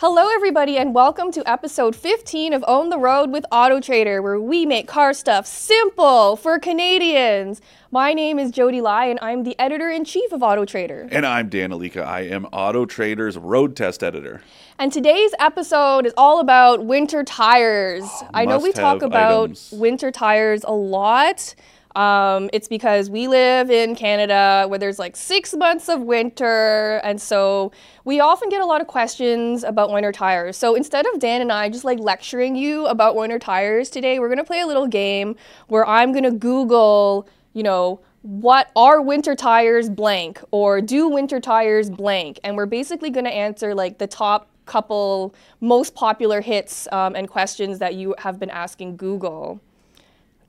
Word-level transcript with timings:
Hello, 0.00 0.30
everybody, 0.32 0.78
and 0.78 0.94
welcome 0.94 1.30
to 1.30 1.46
episode 1.46 1.94
15 1.94 2.54
of 2.54 2.64
Own 2.66 2.88
the 2.88 2.96
Road 2.96 3.30
with 3.30 3.44
Auto 3.52 3.80
Trader, 3.80 4.22
where 4.22 4.40
we 4.40 4.64
make 4.64 4.88
car 4.88 5.12
stuff 5.12 5.44
simple 5.46 6.36
for 6.36 6.58
Canadians. 6.58 7.60
My 7.90 8.14
name 8.14 8.38
is 8.38 8.50
Jodi 8.50 8.80
Lai, 8.80 9.04
and 9.04 9.18
I'm 9.20 9.42
the 9.42 9.54
editor 9.58 9.90
in 9.90 10.06
chief 10.06 10.32
of 10.32 10.42
Auto 10.42 10.64
Trader. 10.64 11.06
And 11.12 11.26
I'm 11.26 11.50
Dan 11.50 11.68
Ilika. 11.68 12.02
I 12.02 12.20
am 12.20 12.46
Auto 12.46 12.86
Trader's 12.86 13.36
road 13.36 13.76
test 13.76 14.02
editor. 14.02 14.40
And 14.78 14.90
today's 14.90 15.34
episode 15.38 16.06
is 16.06 16.14
all 16.16 16.40
about 16.40 16.86
winter 16.86 17.22
tires. 17.22 18.08
I 18.32 18.46
know 18.46 18.58
we 18.58 18.72
talk 18.72 19.02
about 19.02 19.50
items. 19.50 19.70
winter 19.70 20.10
tires 20.10 20.64
a 20.64 20.72
lot. 20.72 21.54
Um, 21.96 22.50
it's 22.52 22.68
because 22.68 23.10
we 23.10 23.26
live 23.26 23.70
in 23.70 23.96
Canada 23.96 24.66
where 24.68 24.78
there's 24.78 24.98
like 24.98 25.16
six 25.16 25.54
months 25.54 25.88
of 25.88 26.02
winter, 26.02 27.00
and 27.02 27.20
so 27.20 27.72
we 28.04 28.20
often 28.20 28.48
get 28.48 28.60
a 28.60 28.66
lot 28.66 28.80
of 28.80 28.86
questions 28.86 29.64
about 29.64 29.90
winter 29.90 30.12
tires. 30.12 30.56
So 30.56 30.74
instead 30.74 31.06
of 31.06 31.18
Dan 31.18 31.40
and 31.40 31.50
I 31.50 31.68
just 31.68 31.84
like 31.84 31.98
lecturing 31.98 32.54
you 32.54 32.86
about 32.86 33.16
winter 33.16 33.38
tires 33.38 33.90
today, 33.90 34.18
we're 34.20 34.28
gonna 34.28 34.44
play 34.44 34.60
a 34.60 34.66
little 34.66 34.86
game 34.86 35.34
where 35.66 35.86
I'm 35.86 36.12
gonna 36.12 36.30
Google, 36.30 37.28
you 37.54 37.64
know, 37.64 38.00
what 38.22 38.70
are 38.76 39.00
winter 39.00 39.34
tires 39.34 39.88
blank 39.88 40.40
or 40.50 40.80
do 40.80 41.08
winter 41.08 41.40
tires 41.40 41.90
blank, 41.90 42.38
and 42.44 42.56
we're 42.56 42.66
basically 42.66 43.10
gonna 43.10 43.30
answer 43.30 43.74
like 43.74 43.98
the 43.98 44.06
top 44.06 44.46
couple 44.66 45.34
most 45.60 45.96
popular 45.96 46.40
hits 46.40 46.86
um, 46.92 47.16
and 47.16 47.28
questions 47.28 47.80
that 47.80 47.96
you 47.96 48.14
have 48.18 48.38
been 48.38 48.50
asking 48.50 48.96
Google. 48.96 49.60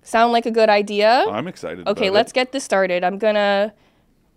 Sound 0.04 0.34
like 0.34 0.46
a 0.46 0.52
good 0.52 0.70
idea? 0.70 1.26
I'm 1.30 1.48
excited. 1.48 1.88
Okay, 1.88 2.10
let's 2.10 2.32
It. 2.32 2.35
get 2.35 2.52
this 2.52 2.63
started. 2.63 3.04
I'm 3.04 3.18
gonna 3.18 3.74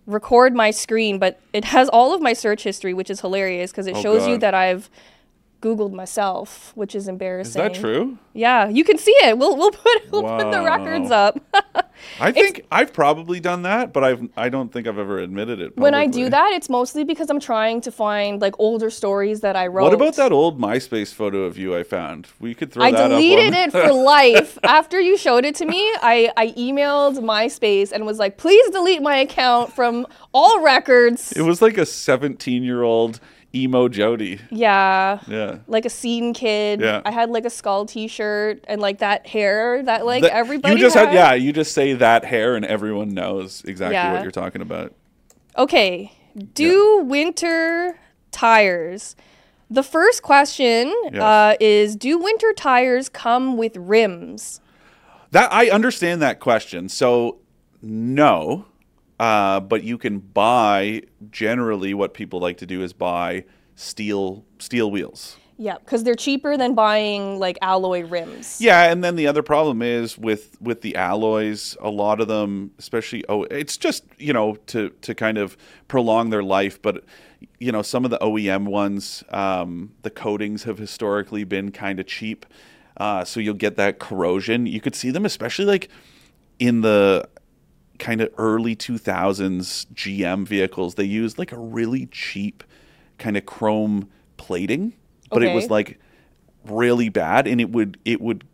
record 0.06 0.54
my 0.54 0.70
screen, 0.70 1.18
but 1.18 1.40
it 1.52 1.64
has 1.64 1.88
all 1.88 2.14
of 2.14 2.20
my 2.20 2.34
search 2.34 2.62
history, 2.62 2.92
which 2.92 3.08
is 3.10 3.20
hilarious 3.20 3.70
because 3.70 3.86
it 3.86 3.96
Oh, 3.96 4.02
shows 4.02 4.26
you 4.28 4.36
that 4.38 4.52
I've 4.54 4.90
Googled 5.64 5.92
myself, 5.92 6.72
which 6.74 6.94
is 6.94 7.08
embarrassing. 7.08 7.50
Is 7.50 7.54
that 7.54 7.74
true? 7.74 8.18
Yeah, 8.34 8.68
you 8.68 8.84
can 8.84 8.98
see 8.98 9.14
it. 9.22 9.38
We'll 9.38 9.56
we'll 9.56 9.70
put 9.70 10.10
we'll 10.10 10.22
put 10.22 10.50
the 10.50 10.62
records 10.62 11.10
up. 11.10 11.40
I 12.20 12.32
think 12.32 12.66
I've 12.70 12.92
probably 12.92 13.40
done 13.40 13.62
that, 13.62 13.94
but 13.94 14.04
I've 14.04 14.28
I 14.36 14.50
don't 14.50 14.70
think 14.70 14.86
I've 14.86 14.98
ever 14.98 15.18
admitted 15.18 15.60
it. 15.60 15.76
when 15.78 15.94
I 15.94 16.06
do 16.06 16.28
that, 16.28 16.52
it's 16.52 16.68
mostly 16.68 17.02
because 17.02 17.30
I'm 17.30 17.40
trying 17.40 17.80
to 17.80 17.90
find 17.90 18.42
like 18.42 18.54
older 18.58 18.90
stories 18.90 19.40
that 19.40 19.56
I 19.56 19.68
wrote. 19.68 19.84
What 19.84 19.94
about 19.94 20.16
that 20.16 20.32
old 20.32 20.60
MySpace 20.60 21.14
photo 21.14 21.44
of 21.44 21.56
you 21.56 21.74
I 21.74 21.82
found? 21.82 22.28
We 22.40 22.54
could 22.54 22.70
throw 22.70 22.84
I 22.84 22.90
that 22.90 23.08
deleted 23.08 23.54
up. 23.54 23.68
it 23.68 23.72
for 23.72 23.92
life. 24.14 24.58
After 24.64 25.00
you 25.00 25.16
showed 25.16 25.46
it 25.46 25.54
to 25.56 25.64
me, 25.64 25.80
I, 26.02 26.30
I 26.36 26.48
emailed 26.48 27.18
MySpace 27.20 27.90
and 27.90 28.04
was 28.04 28.18
like, 28.18 28.36
please 28.36 28.68
delete 28.70 29.00
my 29.00 29.16
account 29.16 29.72
from 29.72 30.06
all 30.34 30.60
records. 30.60 31.32
It 31.32 31.42
was 31.42 31.62
like 31.62 31.78
a 31.78 31.86
17 31.86 32.62
year 32.62 32.82
old 32.82 33.20
emo 33.54 33.88
Jodi. 33.88 34.40
yeah. 34.50 35.20
Yeah. 35.28 35.58
Like 35.66 35.84
a 35.84 35.90
scene 35.90 36.32
kid. 36.34 36.80
Yeah. 36.80 37.02
I 37.04 37.10
had 37.10 37.30
like 37.30 37.44
a 37.44 37.50
skull 37.50 37.86
t 37.86 38.08
shirt 38.08 38.64
and 38.68 38.80
like 38.80 38.98
that 38.98 39.26
hair 39.26 39.82
that 39.84 40.04
like 40.06 40.22
That- 40.22 40.32
everybody 40.32 40.74
You 40.74 40.80
just 40.80 40.96
had. 40.96 41.08
had 41.08 41.14
yeah. 41.14 41.34
You 41.34 41.52
just 41.52 41.72
say 41.72 41.92
that 41.94 42.24
hair, 42.24 42.56
and 42.56 42.64
everyone 42.64 43.10
knows 43.14 43.62
exactly 43.66 43.94
Yeah. 43.94 44.12
what 44.14 44.22
you're 44.22 44.30
talking 44.32 44.62
about. 44.62 44.92
Okay. 45.56 46.12
Do 46.54 46.98
winter 47.04 47.98
tires. 48.32 49.14
The 49.70 49.82
first 49.82 50.22
question 50.22 50.92
Yes. 51.12 51.22
uh, 51.22 51.54
is 51.60 51.96
Do 51.96 52.18
winter 52.18 52.52
tires 52.52 53.08
come 53.08 53.56
with 53.56 53.76
rims? 53.76 54.60
That 55.30 55.52
I 55.52 55.70
understand 55.70 56.20
that 56.22 56.38
question. 56.40 56.88
So 56.88 57.38
no, 57.82 58.66
uh, 59.18 59.60
but 59.60 59.84
you 59.84 59.98
can 59.98 60.18
buy. 60.18 61.02
Generally, 61.30 61.94
what 61.94 62.14
people 62.14 62.40
like 62.40 62.58
to 62.58 62.66
do 62.66 62.82
is 62.82 62.92
buy 62.92 63.44
steel 63.76 64.44
steel 64.58 64.90
wheels. 64.90 65.36
Yeah, 65.56 65.78
because 65.78 66.02
they're 66.02 66.16
cheaper 66.16 66.56
than 66.56 66.74
buying 66.74 67.38
like 67.38 67.58
alloy 67.62 68.02
rims. 68.04 68.60
Yeah, 68.60 68.90
and 68.90 69.04
then 69.04 69.14
the 69.14 69.28
other 69.28 69.42
problem 69.42 69.82
is 69.82 70.18
with 70.18 70.60
with 70.60 70.80
the 70.80 70.96
alloys. 70.96 71.76
A 71.80 71.90
lot 71.90 72.20
of 72.20 72.26
them, 72.26 72.72
especially 72.78 73.24
oh, 73.28 73.44
it's 73.44 73.76
just 73.76 74.04
you 74.18 74.32
know 74.32 74.56
to 74.66 74.90
to 75.02 75.14
kind 75.14 75.38
of 75.38 75.56
prolong 75.86 76.30
their 76.30 76.42
life. 76.42 76.82
But 76.82 77.04
you 77.60 77.70
know 77.70 77.82
some 77.82 78.04
of 78.04 78.10
the 78.10 78.18
OEM 78.18 78.66
ones, 78.66 79.22
um, 79.28 79.92
the 80.02 80.10
coatings 80.10 80.64
have 80.64 80.78
historically 80.78 81.44
been 81.44 81.70
kind 81.70 82.00
of 82.00 82.06
cheap, 82.06 82.46
uh, 82.96 83.24
so 83.24 83.38
you'll 83.38 83.54
get 83.54 83.76
that 83.76 84.00
corrosion. 84.00 84.66
You 84.66 84.80
could 84.80 84.96
see 84.96 85.12
them, 85.12 85.24
especially 85.24 85.66
like 85.66 85.88
in 86.58 86.80
the 86.80 87.28
kind 88.04 88.20
of 88.20 88.28
early 88.36 88.76
2000s 88.76 89.86
GM 89.94 90.46
vehicles. 90.46 90.94
They 90.96 91.04
used 91.04 91.38
like 91.38 91.52
a 91.52 91.58
really 91.58 92.06
cheap 92.06 92.62
kind 93.18 93.36
of 93.36 93.46
chrome 93.46 94.10
plating, 94.36 94.92
but 95.30 95.42
it 95.42 95.54
was 95.54 95.70
like 95.70 95.98
really 96.66 97.08
bad 97.08 97.46
and 97.46 97.60
it 97.60 97.70
would 97.70 97.98
it 98.04 98.20
would 98.20 98.44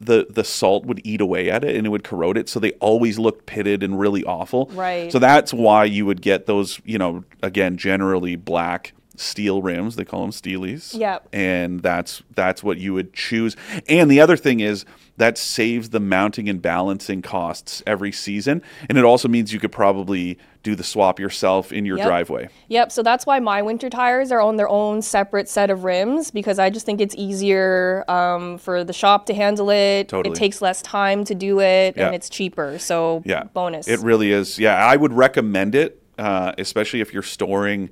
the 0.00 0.26
the 0.30 0.44
salt 0.44 0.84
would 0.86 1.00
eat 1.04 1.20
away 1.20 1.50
at 1.50 1.62
it 1.64 1.76
and 1.76 1.86
it 1.86 1.90
would 1.90 2.02
corrode 2.02 2.36
it 2.36 2.48
so 2.48 2.58
they 2.58 2.72
always 2.80 3.18
looked 3.18 3.46
pitted 3.46 3.82
and 3.82 4.00
really 4.00 4.24
awful 4.24 4.68
Right. 4.72 5.12
so 5.12 5.18
that's 5.20 5.52
why 5.52 5.84
you 5.84 6.04
would 6.06 6.20
get 6.20 6.46
those 6.46 6.80
you 6.84 6.98
know 6.98 7.22
again 7.42 7.76
generally 7.76 8.34
black 8.34 8.92
steel 9.20 9.60
rims 9.62 9.96
they 9.96 10.04
call 10.04 10.22
them 10.22 10.30
steelies 10.30 10.96
Yep. 10.98 11.28
and 11.32 11.80
that's 11.80 12.22
that's 12.34 12.62
what 12.64 12.78
you 12.78 12.94
would 12.94 13.12
choose 13.12 13.56
and 13.88 14.10
the 14.10 14.20
other 14.20 14.36
thing 14.36 14.60
is 14.60 14.84
that 15.18 15.36
saves 15.36 15.90
the 15.90 16.00
mounting 16.00 16.48
and 16.48 16.62
balancing 16.62 17.20
costs 17.20 17.82
every 17.86 18.12
season 18.12 18.62
and 18.88 18.96
it 18.96 19.04
also 19.04 19.28
means 19.28 19.52
you 19.52 19.60
could 19.60 19.72
probably 19.72 20.38
do 20.62 20.74
the 20.74 20.82
swap 20.84 21.18
yourself 21.20 21.72
in 21.72 21.84
your 21.84 21.98
Yep. 21.98 22.06
driveway 22.06 22.48
Yep, 22.68 22.92
so 22.92 23.02
that's 23.02 23.26
why 23.26 23.38
my 23.40 23.60
winter 23.62 23.90
tires 23.90 24.32
are 24.32 24.40
on 24.40 24.56
their 24.56 24.68
own 24.68 25.02
separate 25.02 25.48
set 25.48 25.68
of 25.70 25.84
rims 25.84 26.30
because 26.30 26.58
I 26.58 26.70
just 26.70 26.86
think 26.86 27.00
it's 27.00 27.14
easier 27.16 28.04
um, 28.08 28.56
for 28.58 28.84
the 28.84 28.92
shop 28.92 29.26
to 29.26 29.34
handle 29.34 29.70
it. 29.70 30.08
Totally. 30.08 30.32
It 30.32 30.38
takes 30.38 30.62
less 30.62 30.80
time 30.82 31.24
to 31.24 31.34
do 31.34 31.60
it 31.60 31.96
Yeah. 31.96 32.06
and 32.06 32.14
it's 32.14 32.28
cheaper. 32.28 32.78
So, 32.78 33.22
Yeah. 33.24 33.44
bonus. 33.54 33.88
It 33.88 34.00
really 34.00 34.30
is. 34.32 34.58
Yeah, 34.58 34.76
I 34.76 34.96
would 34.96 35.12
recommend 35.12 35.74
it, 35.74 36.00
uh, 36.18 36.52
especially 36.58 37.00
if 37.00 37.12
you're 37.12 37.22
storing 37.22 37.90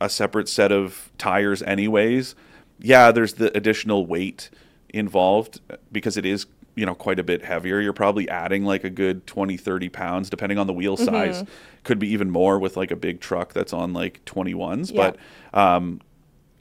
a 0.00 0.08
separate 0.08 0.48
set 0.48 0.72
of 0.72 1.10
tires, 1.18 1.62
anyways. 1.62 2.34
Yeah, 2.78 3.10
there's 3.10 3.34
the 3.34 3.56
additional 3.56 4.06
weight 4.06 4.50
involved 4.88 5.60
because 5.90 6.16
it 6.16 6.24
is, 6.24 6.46
you 6.74 6.86
know, 6.86 6.94
quite 6.94 7.18
a 7.18 7.24
bit 7.24 7.44
heavier. 7.44 7.80
You're 7.80 7.92
probably 7.92 8.28
adding 8.28 8.64
like 8.64 8.84
a 8.84 8.90
good 8.90 9.26
20, 9.26 9.56
30 9.56 9.88
pounds, 9.88 10.30
depending 10.30 10.58
on 10.58 10.66
the 10.66 10.72
wheel 10.72 10.96
size. 10.96 11.44
Could 11.84 11.98
be 11.98 12.08
even 12.08 12.30
more 12.30 12.58
with 12.58 12.76
like 12.76 12.90
a 12.90 12.96
big 12.96 13.20
truck 13.20 13.52
that's 13.52 13.72
on 13.72 13.92
like 13.92 14.24
21s. 14.24 14.92
Yeah. 14.92 15.12
But 15.52 15.58
um, 15.58 16.00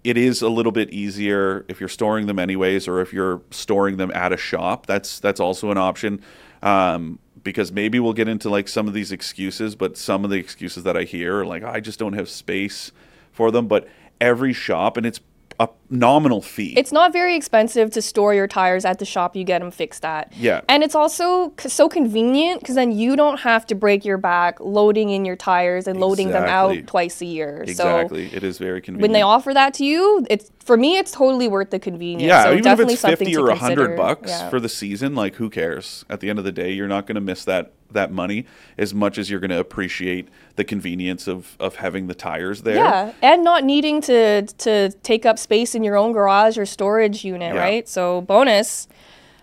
it 0.07 0.15
is 0.15 0.41
a 0.41 0.47
little 0.47 0.71
bit 0.71 0.89
easier 0.91 1.65
if 1.67 1.81
you're 1.81 1.89
storing 1.89 2.27
them 2.27 2.39
anyways 2.39 2.87
or 2.87 3.01
if 3.01 3.11
you're 3.11 3.41
storing 3.51 3.97
them 3.97 4.09
at 4.11 4.31
a 4.31 4.37
shop 4.37 4.85
that's 4.85 5.19
that's 5.19 5.41
also 5.41 5.69
an 5.69 5.77
option 5.77 6.21
um, 6.63 7.19
because 7.43 7.73
maybe 7.73 7.99
we'll 7.99 8.13
get 8.13 8.29
into 8.29 8.49
like 8.49 8.69
some 8.69 8.87
of 8.87 8.93
these 8.93 9.11
excuses 9.11 9.75
but 9.75 9.97
some 9.97 10.23
of 10.23 10.29
the 10.29 10.37
excuses 10.37 10.83
that 10.83 10.95
i 10.95 11.03
hear 11.03 11.41
are 11.41 11.45
like 11.45 11.61
i 11.63 11.81
just 11.81 11.99
don't 11.99 12.13
have 12.13 12.29
space 12.29 12.93
for 13.37 13.51
them 13.51 13.67
but 13.67 13.87
every 14.19 14.51
shop 14.51 14.97
and 14.97 15.05
it's 15.05 15.21
a 15.59 15.67
nominal 15.89 16.39
fee 16.39 16.73
It's 16.77 16.91
not 16.91 17.11
very 17.11 17.35
expensive 17.35 17.89
to 17.91 18.01
store 18.01 18.31
your 18.35 18.47
tires 18.47 18.85
at 18.85 18.99
the 18.99 19.05
shop 19.05 19.35
you 19.35 19.43
get 19.43 19.57
them 19.59 19.71
fixed 19.71 20.05
at. 20.05 20.31
Yeah. 20.37 20.61
And 20.69 20.83
it's 20.83 20.93
also 20.93 21.51
c- 21.59 21.69
so 21.69 21.89
convenient 21.89 22.59
because 22.61 22.75
then 22.75 22.91
you 22.91 23.15
don't 23.15 23.39
have 23.39 23.65
to 23.67 23.73
break 23.75 24.05
your 24.05 24.19
back 24.19 24.59
loading 24.59 25.09
in 25.09 25.25
your 25.25 25.35
tires 25.35 25.87
and 25.87 25.99
loading 25.99 26.29
them 26.29 26.43
out 26.43 26.75
twice 26.85 27.21
a 27.21 27.25
year. 27.25 27.63
exactly 27.67 28.27
it 28.31 28.43
is 28.43 28.59
very 28.59 28.81
So 28.81 28.85
convenient 28.85 29.01
when 29.01 29.13
they 29.13 29.23
offer 29.23 29.51
that 29.51 29.73
to 29.75 29.83
you, 29.85 30.23
it's 30.29 30.51
for 30.63 30.77
me, 30.77 30.97
it's 30.99 31.09
totally 31.11 31.47
worth 31.47 31.71
the 31.71 31.79
convenience. 31.79 32.27
yeah 32.29 32.43
so 32.43 32.49
even 32.49 32.59
if 32.59 32.63
definitely 32.63 32.93
it's 32.93 33.01
something 33.01 33.27
50 33.27 33.33
to 33.33 33.41
or. 33.41 33.47
100 33.47 33.97
bucks 33.97 34.29
Yeah. 34.29 34.49
for 34.51 34.59
the 34.59 34.69
season 34.69 35.15
like 35.15 35.35
who 35.37 35.49
cares 35.49 36.05
at 36.07 36.19
the 36.19 36.29
end 36.29 36.37
of 36.37 36.45
the 36.45 36.51
day 36.51 36.71
you're 36.71 36.87
not 36.87 37.07
going 37.07 37.15
to 37.15 37.21
miss 37.21 37.43
that 37.45 37.73
that 37.91 38.11
money 38.11 38.45
as 38.77 38.93
much 38.93 39.17
as 39.17 39.29
you're 39.29 39.39
going 39.39 39.49
to 39.51 39.59
appreciate 39.59 40.27
the 40.55 40.63
convenience 40.63 41.27
of 41.27 41.55
of 41.59 41.77
having 41.77 42.07
the 42.07 42.15
tires 42.15 42.61
there 42.63 42.75
Yeah, 42.75 43.13
and 43.21 43.43
not 43.43 43.63
needing 43.63 44.01
to 44.01 44.43
to 44.45 44.91
take 45.03 45.25
up 45.25 45.39
space 45.39 45.75
in 45.75 45.83
your 45.83 45.95
own 45.97 46.11
garage 46.11 46.57
or 46.57 46.65
storage 46.65 47.23
unit, 47.23 47.53
Yeah. 47.55 47.61
right? 47.61 47.87
So 47.89 48.21
bonus. 48.21 48.87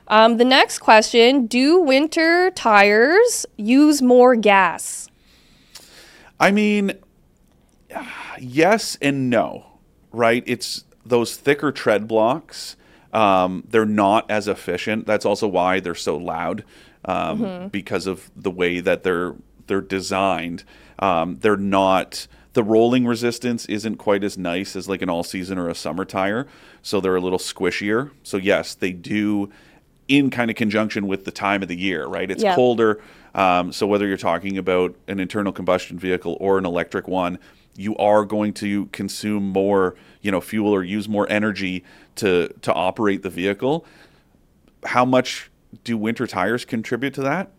Um, 0.08 0.36
the 0.36 0.44
next 0.44 0.80
question: 0.80 1.46
Do 1.46 1.80
winter 1.80 2.50
tires 2.50 3.46
use 3.56 4.02
more 4.02 4.36
gas? 4.36 5.08
I 6.38 6.50
mean, 6.50 6.92
yes 8.38 8.98
and 9.00 9.30
no, 9.30 9.66
right? 10.12 10.42
It's 10.46 10.84
those 11.06 11.36
thicker 11.36 11.72
tread 11.72 12.06
blocks. 12.08 12.76
Um, 13.12 13.64
they're 13.68 13.86
not 13.86 14.28
as 14.30 14.48
efficient. 14.48 15.06
That's 15.06 15.24
also 15.24 15.46
why 15.46 15.80
they're 15.80 15.94
so 15.94 16.16
loud 16.16 16.64
um, 17.04 17.68
because 17.68 18.06
of 18.06 18.30
the 18.36 18.50
way 18.50 18.80
that 18.80 19.02
they're 19.02 19.34
they're 19.66 19.80
designed. 19.80 20.64
Um, 20.98 21.38
they're 21.40 21.56
not 21.56 22.26
the 22.52 22.62
rolling 22.62 23.04
resistance 23.06 23.66
isn't 23.66 23.96
quite 23.96 24.22
as 24.22 24.38
nice 24.38 24.76
as 24.76 24.88
like 24.88 25.02
an 25.02 25.10
all 25.10 25.24
season 25.24 25.58
or 25.58 25.68
a 25.68 25.74
summer 25.74 26.04
tire, 26.04 26.46
so 26.82 27.00
they're 27.00 27.16
a 27.16 27.20
little 27.20 27.38
squishier. 27.38 28.10
So 28.22 28.36
yes, 28.36 28.74
they 28.74 28.92
do 28.92 29.50
in 30.06 30.30
kind 30.30 30.50
of 30.50 30.56
conjunction 30.56 31.06
with 31.06 31.24
the 31.24 31.30
time 31.32 31.62
of 31.62 31.68
the 31.68 31.76
year, 31.76 32.06
right? 32.06 32.30
It's 32.30 32.42
Yeah. 32.42 32.54
colder. 32.54 33.00
Um, 33.34 33.72
so 33.72 33.86
whether 33.86 34.06
you're 34.06 34.16
talking 34.16 34.58
about 34.58 34.94
an 35.08 35.18
internal 35.18 35.52
combustion 35.52 35.98
vehicle 35.98 36.36
or 36.40 36.58
an 36.58 36.64
electric 36.66 37.08
one, 37.08 37.38
you 37.76 37.96
are 37.96 38.24
going 38.24 38.52
to 38.52 38.86
consume 38.86 39.48
more, 39.48 39.96
you 40.20 40.30
know, 40.30 40.40
fuel 40.40 40.72
or 40.72 40.84
use 40.84 41.08
more 41.08 41.26
energy 41.28 41.82
to 42.16 42.48
to 42.62 42.72
operate 42.72 43.22
the 43.22 43.30
vehicle. 43.30 43.84
How 44.84 45.04
much 45.04 45.50
do 45.82 45.96
winter 45.96 46.26
tires 46.26 46.64
contribute 46.64 47.14
to 47.14 47.22
that? 47.22 47.50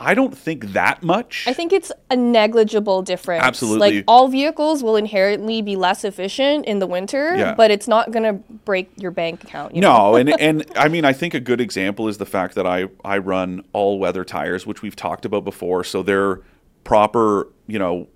I 0.00 0.14
don't 0.14 0.36
think 0.36 0.72
that 0.72 1.02
much. 1.02 1.44
I 1.46 1.52
think 1.52 1.72
it's 1.72 1.92
a 2.10 2.16
negligible 2.16 3.02
difference. 3.02 3.44
Absolutely. 3.44 3.96
Like 3.96 4.04
all 4.08 4.28
vehicles 4.28 4.82
will 4.82 4.96
inherently 4.96 5.60
be 5.60 5.76
less 5.76 6.04
efficient 6.04 6.64
in 6.64 6.78
the 6.78 6.86
winter, 6.86 7.36
Yeah. 7.36 7.54
but 7.54 7.70
it's 7.70 7.86
not 7.86 8.10
going 8.10 8.22
to 8.22 8.32
break 8.64 8.90
your 8.96 9.10
bank 9.10 9.44
account. 9.44 9.74
You 9.74 9.82
know? 9.82 10.12
No, 10.12 10.16
and 10.16 10.40
and 10.40 10.64
I 10.76 10.88
mean 10.88 11.04
I 11.04 11.12
think 11.12 11.34
a 11.34 11.40
good 11.40 11.60
example 11.60 12.08
is 12.08 12.16
the 12.16 12.26
fact 12.26 12.54
that 12.54 12.66
I 12.66 12.86
I 13.04 13.18
run 13.18 13.62
all 13.74 13.98
weather 13.98 14.24
tires, 14.24 14.66
which 14.66 14.80
we've 14.80 14.96
talked 14.96 15.26
about 15.26 15.44
before. 15.44 15.84
So 15.84 16.02
they're 16.02 16.40
proper, 16.82 17.48
you 17.66 17.78
know, 17.78 18.08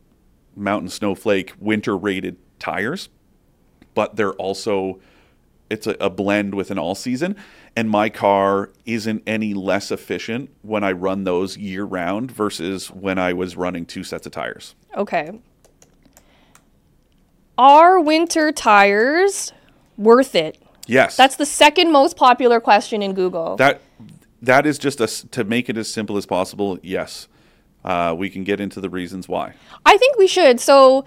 mountain 0.56 0.88
snowflake 0.88 1.52
winter 1.58 1.96
rated 1.96 2.37
tires, 2.58 3.10
but 3.94 4.16
they're 4.16 4.32
also 4.32 5.00
it's 5.70 5.87
a, 5.87 5.96
a 6.00 6.11
blend 6.11 6.55
with 6.55 6.70
an 6.70 6.78
all 6.78 6.94
season. 6.94 7.37
And 7.76 7.90
my 7.90 8.08
car 8.08 8.70
isn't 8.84 9.22
any 9.26 9.55
less 9.55 9.90
efficient 9.90 10.50
when 10.62 10.84
I 10.84 10.93
run 10.93 11.25
those 11.25 11.56
year 11.56 11.84
round 11.84 12.31
versus 12.31 12.88
when 12.90 13.19
I 13.19 13.32
was 13.32 13.56
running 13.56 13.84
two 13.87 14.05
sets 14.05 14.26
of 14.26 14.32
tires. 14.32 14.75
Okay. 14.96 15.40
Are 17.58 18.00
winter 18.00 18.52
tires 18.52 19.52
worth 19.96 20.34
it? 20.34 20.58
Yes. 20.87 21.16
That's 21.16 21.37
the 21.37 21.46
second 21.46 21.93
most 21.93 22.16
popular 22.16 22.61
question 22.61 23.02
in 23.02 23.14
Google. 23.14 23.56
that 23.56 23.81
that 24.44 24.66
is 24.66 24.78
just 24.78 25.00
a 25.00 25.06
to 25.31 25.44
make 25.44 25.69
it 25.69 25.76
as 25.76 25.90
simple 25.90 26.16
as 26.16 26.26
possible. 26.26 26.78
Yes, 26.82 27.28
uh, 27.84 28.14
we 28.16 28.31
can 28.31 28.44
get 28.44 28.61
into 28.61 28.81
the 28.81 28.90
reasons 28.90 29.28
why. 29.28 29.55
I 29.84 29.96
think 29.96 30.19
we 30.19 30.26
should. 30.26 30.61
So, 30.61 31.05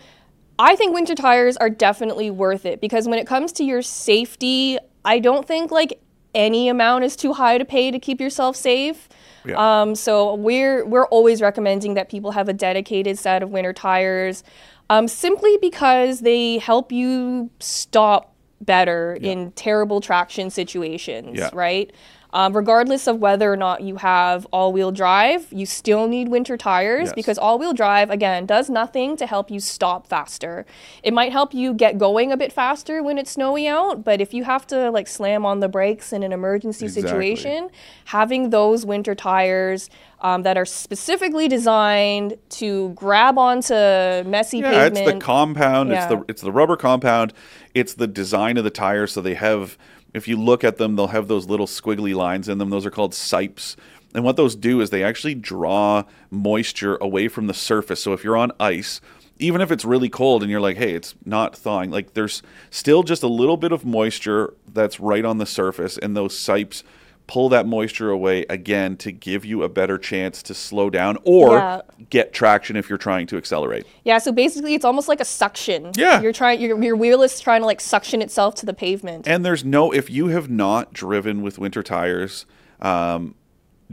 I 0.60 0.76
think 0.76 0.94
winter 0.94 1.16
tires 1.16 1.58
are 1.58 1.70
definitely 1.70 2.32
worth 2.32 2.66
it 2.66 2.82
because 2.82 3.08
when 3.08 3.20
it 3.20 3.28
comes 3.28 3.52
to 3.54 3.64
your 3.64 3.82
safety, 3.82 4.78
I 5.06 5.20
don't 5.20 5.48
think 5.48 5.72
like 5.72 6.00
any 6.34 6.68
amount 6.70 7.04
is 7.04 7.16
too 7.16 7.34
high 7.34 7.58
to 7.58 7.66
pay 7.66 7.92
to 7.92 8.00
keep 8.00 8.20
yourself 8.20 8.56
safe. 8.56 9.08
Yeah. 9.46 9.82
Um, 9.82 9.96
so 9.96 10.36
we're 10.36 10.86
we're 10.86 11.06
always 11.08 11.42
recommending 11.42 11.94
that 11.94 12.10
people 12.10 12.32
have 12.32 12.50
a 12.50 12.54
dedicated 12.54 13.18
set 13.18 13.44
of 13.44 13.50
winter 13.52 13.74
tires, 13.74 14.44
um, 14.90 15.08
simply 15.08 15.58
because 15.62 16.22
they 16.22 16.58
help 16.58 16.92
you 16.92 17.50
stop 17.60 18.34
better 18.60 19.18
in 19.22 19.52
terrible 19.52 20.02
traction 20.02 20.50
situations, 20.50 21.38
Yeah. 21.38 21.52
right? 21.54 21.92
Um, 22.34 22.54
regardless 22.56 23.08
of 23.08 23.20
whether 23.20 23.52
or 23.52 23.56
not 23.56 23.82
you 23.82 23.96
have 23.98 24.46
all-wheel 24.52 24.92
drive, 24.92 25.48
you 25.50 25.66
still 25.66 26.08
need 26.10 26.28
winter 26.28 26.58
tires 26.58 27.06
Yes. 27.08 27.14
because 27.14 27.38
all-wheel 27.38 27.74
drive 27.74 28.10
again 28.10 28.46
does 28.46 28.70
nothing 28.70 29.16
to 29.18 29.26
help 29.26 29.50
you 29.50 29.62
stop 29.62 30.08
faster. 30.08 30.66
It 31.04 31.14
might 31.14 31.32
help 31.32 31.54
you 31.54 31.74
get 31.74 31.98
going 31.98 32.34
a 32.34 32.38
bit 32.38 32.52
faster 32.52 33.02
when 33.02 33.18
it's 33.18 33.32
snowy 33.32 33.66
out, 33.68 34.04
but 34.04 34.20
if 34.20 34.34
you 34.34 34.44
have 34.44 34.68
to 34.68 34.92
like 34.92 35.08
slam 35.08 35.46
on 35.46 35.62
the 35.62 35.70
brakes 35.70 36.12
in 36.12 36.22
an 36.22 36.34
emergency 36.34 36.86
Exactly. 36.86 37.10
situation, 37.36 37.70
having 38.06 38.50
those 38.50 38.86
winter 38.86 39.16
tires 39.16 39.90
um, 40.20 40.44
that 40.44 40.58
are 40.58 40.66
specifically 40.66 41.48
designed 41.48 42.38
to 42.50 42.90
grab 42.96 43.38
onto 43.38 43.74
messy 43.74 44.58
Yeah, 44.58 44.72
pavement. 44.90 44.98
it's 45.08 45.14
the 45.14 45.20
compound. 45.20 45.92
It's 45.94 46.06
the 46.08 46.24
it's 46.28 46.42
the 46.42 46.52
rubber 46.52 46.76
compound. 46.76 47.34
It's 47.74 47.94
the 47.94 48.08
design 48.08 48.58
of 48.58 48.64
the 48.64 48.70
tire 48.72 49.06
So 49.08 49.22
they 49.22 49.36
have, 49.36 49.78
if 50.18 50.28
you 50.28 50.36
look 50.36 50.64
at 50.64 50.78
them, 50.78 50.96
they'll 50.96 51.08
have 51.08 51.28
those 51.28 51.48
little 51.48 51.68
squiggly 51.68 52.14
lines 52.14 52.50
in 52.50 52.58
them. 52.58 52.70
Those 52.70 52.86
are 52.86 52.92
called 52.92 53.14
sipes. 53.14 53.76
And 54.14 54.24
what 54.24 54.36
those 54.36 54.56
do 54.56 54.82
is 54.82 54.90
they 54.90 55.04
actually 55.04 55.36
draw 55.36 56.04
moisture 56.32 56.96
away 56.98 57.28
from 57.28 57.48
the 57.48 57.54
surface. 57.54 58.02
So 58.02 58.14
if 58.14 58.24
you're 58.24 58.38
on 58.38 58.52
ice, 58.60 59.00
even 59.40 59.62
if 59.62 59.72
it's 59.72 59.86
really 59.86 60.10
cold 60.10 60.42
and 60.42 60.52
you're 60.52 60.62
like, 60.62 60.78
hey, 60.78 60.94
it's 60.94 61.14
not 61.26 61.56
thawing, 61.56 61.92
like 61.92 62.14
there's 62.14 62.42
still 62.70 63.04
just 63.04 63.22
a 63.22 63.28
little 63.28 63.58
bit 63.58 63.72
of 63.72 63.86
moisture 63.86 64.54
that's 64.74 65.00
right 65.00 65.24
on 65.24 65.38
the 65.38 65.46
surface, 65.46 65.98
and 65.98 66.18
those 66.18 66.36
sipes 66.36 66.84
pull 67.28 67.50
that 67.50 67.66
moisture 67.66 68.10
away 68.10 68.46
again 68.50 68.96
to 68.98 69.12
give 69.12 69.44
you 69.44 69.62
a 69.64 69.70
better 69.70 69.98
chance 69.98 70.42
to 70.42 70.54
slow 70.54 70.90
down 70.90 71.18
or 71.24 71.58
Yeah. 71.58 71.82
get 72.10 72.32
traction 72.34 72.78
if 72.78 72.88
you're 72.88 72.98
trying 72.98 73.28
to 73.28 73.38
accelerate. 73.38 73.86
Yeah, 74.06 74.18
so 74.20 74.32
basically 74.32 74.74
it's 74.76 74.86
almost 74.86 75.10
like 75.10 75.20
a 75.20 75.26
suction. 75.26 75.92
Yeah. 75.98 76.22
You're 76.22 76.32
trying 76.32 76.62
your 76.62 76.82
your 76.82 76.96
wheel 76.96 77.22
is 77.24 77.40
trying 77.42 77.62
to 77.62 77.66
like 77.66 77.82
suction 77.82 78.22
itself 78.22 78.56
to 78.56 78.66
the 78.66 78.74
pavement. 78.74 79.28
And 79.28 79.44
there's 79.44 79.66
no, 79.66 79.92
if 79.92 80.10
you 80.10 80.28
have 80.28 80.50
not 80.50 80.94
driven 80.94 81.42
with 81.42 81.60
winter 81.60 81.84
tires, 81.84 82.46
um, 82.82 83.36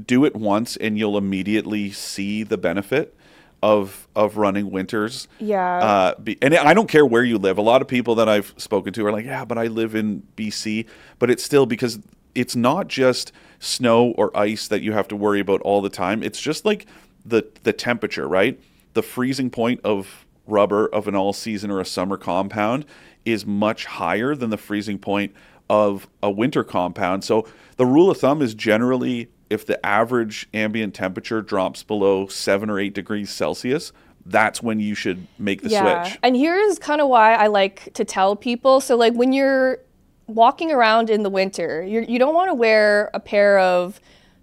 do 0.01 0.25
it 0.25 0.35
once 0.37 0.77
and 0.77 0.97
you'll 0.99 1.19
immediately 1.19 1.91
see 1.91 2.45
the 2.45 2.57
benefit 2.59 3.17
of 3.63 4.07
of 4.15 4.37
running 4.37 4.71
winters. 4.71 5.27
Yeah. 5.41 5.79
Uh, 5.79 6.15
be, 6.21 6.37
and 6.43 6.55
I 6.55 6.75
don't 6.75 6.89
care 6.89 7.07
where 7.07 7.25
you 7.25 7.39
live. 7.39 7.59
A 7.59 7.63
lot 7.63 7.81
of 7.83 7.89
people 7.89 8.15
that 8.17 8.29
I've 8.29 8.53
spoken 8.59 8.93
to 8.93 9.07
are 9.07 9.11
like, 9.13 9.25
yeah, 9.25 9.45
but 9.45 9.57
I 9.59 9.67
live 9.69 9.95
in 9.95 10.23
BC. 10.37 10.87
But 11.19 11.31
it's 11.31 11.43
still 11.43 11.65
because 11.67 11.99
it's 12.35 12.57
not 12.57 12.89
just 12.89 13.33
snow 13.59 14.09
or 14.13 14.37
ice 14.37 14.69
that 14.69 14.83
you 14.83 14.93
have 14.93 15.09
to 15.09 15.17
worry 15.17 15.41
about 15.41 15.61
all 15.63 15.81
the 15.81 15.89
time. 15.89 16.23
It's 16.23 16.41
just 16.41 16.65
like 16.65 16.87
the 17.25 17.47
the 17.63 17.73
temperature, 17.73 18.29
right? 18.29 18.61
The 18.95 19.03
freezing 19.03 19.51
point 19.51 19.81
of 19.85 20.27
rubber 20.47 20.87
of 20.87 21.09
an 21.09 21.17
all 21.17 21.33
season 21.33 21.71
or 21.71 21.81
a 21.81 21.85
summer 21.85 22.17
compound 22.17 22.85
is 23.25 23.47
much 23.47 23.87
higher 23.87 24.35
than 24.35 24.51
the 24.51 24.59
freezing 24.59 24.99
point 24.99 25.33
of 25.71 26.07
a 26.23 26.31
winter 26.31 26.63
compound. 26.63 27.25
So 27.25 27.47
the 27.77 27.87
rule 27.87 28.11
of 28.11 28.19
thumb 28.19 28.43
is 28.43 28.55
generally 28.55 29.29
if 29.51 29.65
the 29.65 29.85
average 29.85 30.49
ambient 30.53 30.95
temperature 30.95 31.41
drops 31.41 31.83
below 31.83 32.27
7 32.27 32.69
or 32.69 32.79
8 32.79 32.93
degrees 32.95 33.31
Celsius, 33.31 33.93
that's 34.27 34.63
when 34.63 34.81
you 34.81 34.95
should 34.95 35.27
make 35.39 35.63
the 35.63 35.71
switch. 35.71 36.19
And 36.23 36.35
here's 36.37 36.79
kind 36.79 37.01
of 37.01 37.09
why 37.09 37.35
I 37.35 37.47
like 37.47 37.93
to 37.95 38.05
tell 38.05 38.37
people. 38.37 38.81
So 38.81 38.97
like 38.97 39.15
when 39.15 39.33
you're 39.33 39.81
walking 40.27 40.71
around 40.73 41.11
in 41.11 41.23
the 41.23 41.31
winter, 41.31 41.83
you're, 41.83 42.03
you 42.03 42.19
don't 42.19 42.35
want 42.35 42.51
to 42.51 42.55
wear 42.55 43.11
a 43.15 43.21
pair 43.21 43.59
of 43.59 44.01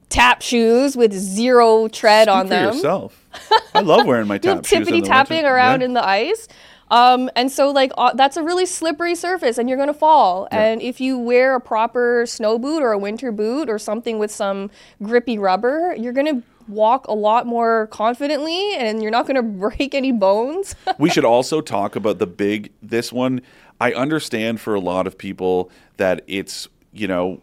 tap 0.09 0.41
shoes 0.41 0.95
with 0.97 1.13
zero 1.13 1.87
tread 1.87 2.25
Speak 2.27 2.35
on 2.35 2.47
them. 2.47 2.73
yourself. 2.73 3.25
I 3.73 3.79
love 3.79 4.05
wearing 4.05 4.27
my 4.27 4.37
tap 4.37 4.65
shoes. 4.65 4.87
in 4.87 4.93
tippity 4.93 5.03
tapping 5.05 5.45
around 5.45 5.79
Yeah. 5.81 5.85
in 5.85 5.93
the 5.93 6.05
ice. 6.07 6.47
Um, 6.89 7.29
and 7.37 7.49
so 7.49 7.71
like 7.71 7.93
uh, 7.97 8.13
that's 8.15 8.35
a 8.35 8.43
really 8.43 8.65
slippery 8.65 9.15
surface 9.15 9.57
and 9.57 9.69
you're 9.69 9.77
going 9.77 9.87
to 9.87 9.93
fall. 9.93 10.49
And 10.51 10.81
if 10.81 10.99
you 10.99 11.17
wear 11.17 11.55
a 11.55 11.61
proper 11.61 12.25
snow 12.25 12.59
boot 12.59 12.81
or 12.83 12.91
a 12.91 12.97
winter 12.99 13.31
boot 13.31 13.69
or 13.69 13.79
something 13.79 14.19
with 14.19 14.29
some 14.31 14.69
grippy 15.01 15.37
rubber, 15.37 15.95
you're 15.97 16.11
going 16.11 16.41
to 16.41 16.43
walk 16.67 17.07
a 17.07 17.13
lot 17.13 17.47
more 17.47 17.87
confidently 17.87 18.75
and 18.75 19.01
you're 19.01 19.09
not 19.11 19.25
going 19.25 19.35
to 19.37 19.41
break 19.41 19.95
any 19.95 20.11
bones. 20.11 20.75
we 20.97 21.09
should 21.09 21.23
also 21.25 21.61
talk 21.61 21.95
about 21.95 22.19
the 22.19 22.27
big 22.27 22.73
this 22.81 23.13
one 23.13 23.41
i 23.81 23.91
understand 23.91 24.61
for 24.61 24.73
a 24.73 24.79
lot 24.79 25.05
of 25.05 25.17
people 25.17 25.69
that 25.97 26.23
it's 26.27 26.69
you 26.93 27.07
know 27.07 27.41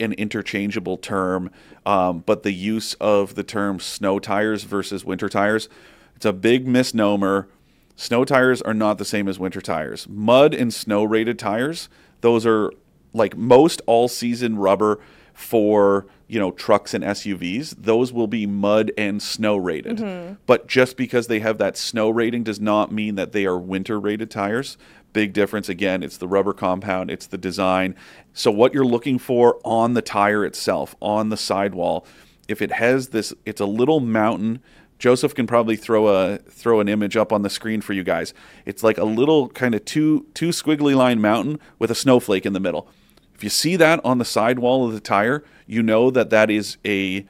an 0.00 0.12
interchangeable 0.14 0.96
term 0.96 1.50
um, 1.84 2.22
but 2.26 2.42
the 2.42 2.52
use 2.52 2.94
of 2.94 3.34
the 3.34 3.42
term 3.42 3.78
snow 3.78 4.18
tires 4.18 4.64
versus 4.64 5.04
winter 5.04 5.28
tires 5.28 5.68
it's 6.16 6.24
a 6.24 6.32
big 6.32 6.66
misnomer. 6.66 7.46
Snow 7.94 8.24
tires 8.24 8.62
are 8.62 8.74
not 8.74 8.98
the 8.98 9.04
same 9.04 9.28
as 9.28 9.38
winter 9.38 9.60
tires. 9.60 10.08
Mud 10.08 10.54
and 10.54 10.72
snow 10.72 11.04
rated 11.04 11.38
tires 11.38 11.88
those 12.22 12.46
are 12.46 12.72
like 13.12 13.36
most 13.36 13.82
all 13.86 14.08
season 14.08 14.56
rubber 14.56 14.98
for 15.36 16.06
you 16.28 16.40
know 16.40 16.50
trucks 16.50 16.94
and 16.94 17.04
SUVs 17.04 17.74
those 17.76 18.10
will 18.10 18.26
be 18.26 18.46
mud 18.46 18.90
and 18.96 19.22
snow 19.22 19.54
rated 19.54 19.98
mm-hmm. 19.98 20.34
but 20.46 20.66
just 20.66 20.96
because 20.96 21.26
they 21.26 21.40
have 21.40 21.58
that 21.58 21.76
snow 21.76 22.08
rating 22.08 22.42
does 22.42 22.58
not 22.58 22.90
mean 22.90 23.16
that 23.16 23.32
they 23.32 23.44
are 23.44 23.58
winter 23.58 24.00
rated 24.00 24.30
tires 24.30 24.78
big 25.12 25.34
difference 25.34 25.68
again 25.68 26.02
it's 26.02 26.16
the 26.16 26.26
rubber 26.26 26.54
compound 26.54 27.10
it's 27.10 27.26
the 27.26 27.36
design 27.36 27.94
so 28.32 28.50
what 28.50 28.72
you're 28.72 28.82
looking 28.82 29.18
for 29.18 29.60
on 29.62 29.92
the 29.92 30.00
tire 30.00 30.42
itself 30.42 30.96
on 31.02 31.28
the 31.28 31.36
sidewall 31.36 32.06
if 32.48 32.62
it 32.62 32.72
has 32.72 33.08
this 33.08 33.34
it's 33.44 33.60
a 33.60 33.66
little 33.66 34.00
mountain 34.00 34.58
Joseph 34.98 35.34
can 35.34 35.46
probably 35.46 35.76
throw 35.76 36.08
a 36.08 36.38
throw 36.38 36.80
an 36.80 36.88
image 36.88 37.18
up 37.18 37.30
on 37.30 37.42
the 37.42 37.50
screen 37.50 37.82
for 37.82 37.92
you 37.92 38.02
guys. 38.02 38.32
It's 38.64 38.82
like 38.82 38.96
a 38.96 39.04
little 39.04 39.50
kind 39.50 39.74
of 39.74 39.84
two 39.84 40.24
two 40.32 40.48
squiggly 40.48 40.96
line 40.96 41.20
mountain 41.20 41.60
with 41.78 41.90
a 41.90 41.94
snowflake 41.94 42.46
in 42.46 42.54
the 42.54 42.60
middle. 42.60 42.88
If 43.36 43.44
you 43.44 43.50
see 43.50 43.76
that 43.76 44.00
on 44.02 44.16
the 44.16 44.24
sidewall 44.24 44.86
of 44.86 44.94
the 44.94 45.00
tire, 45.00 45.44
you 45.66 45.82
know 45.82 46.10
that 46.10 46.30
that 46.30 46.50
is 46.50 46.78
a 46.86 47.26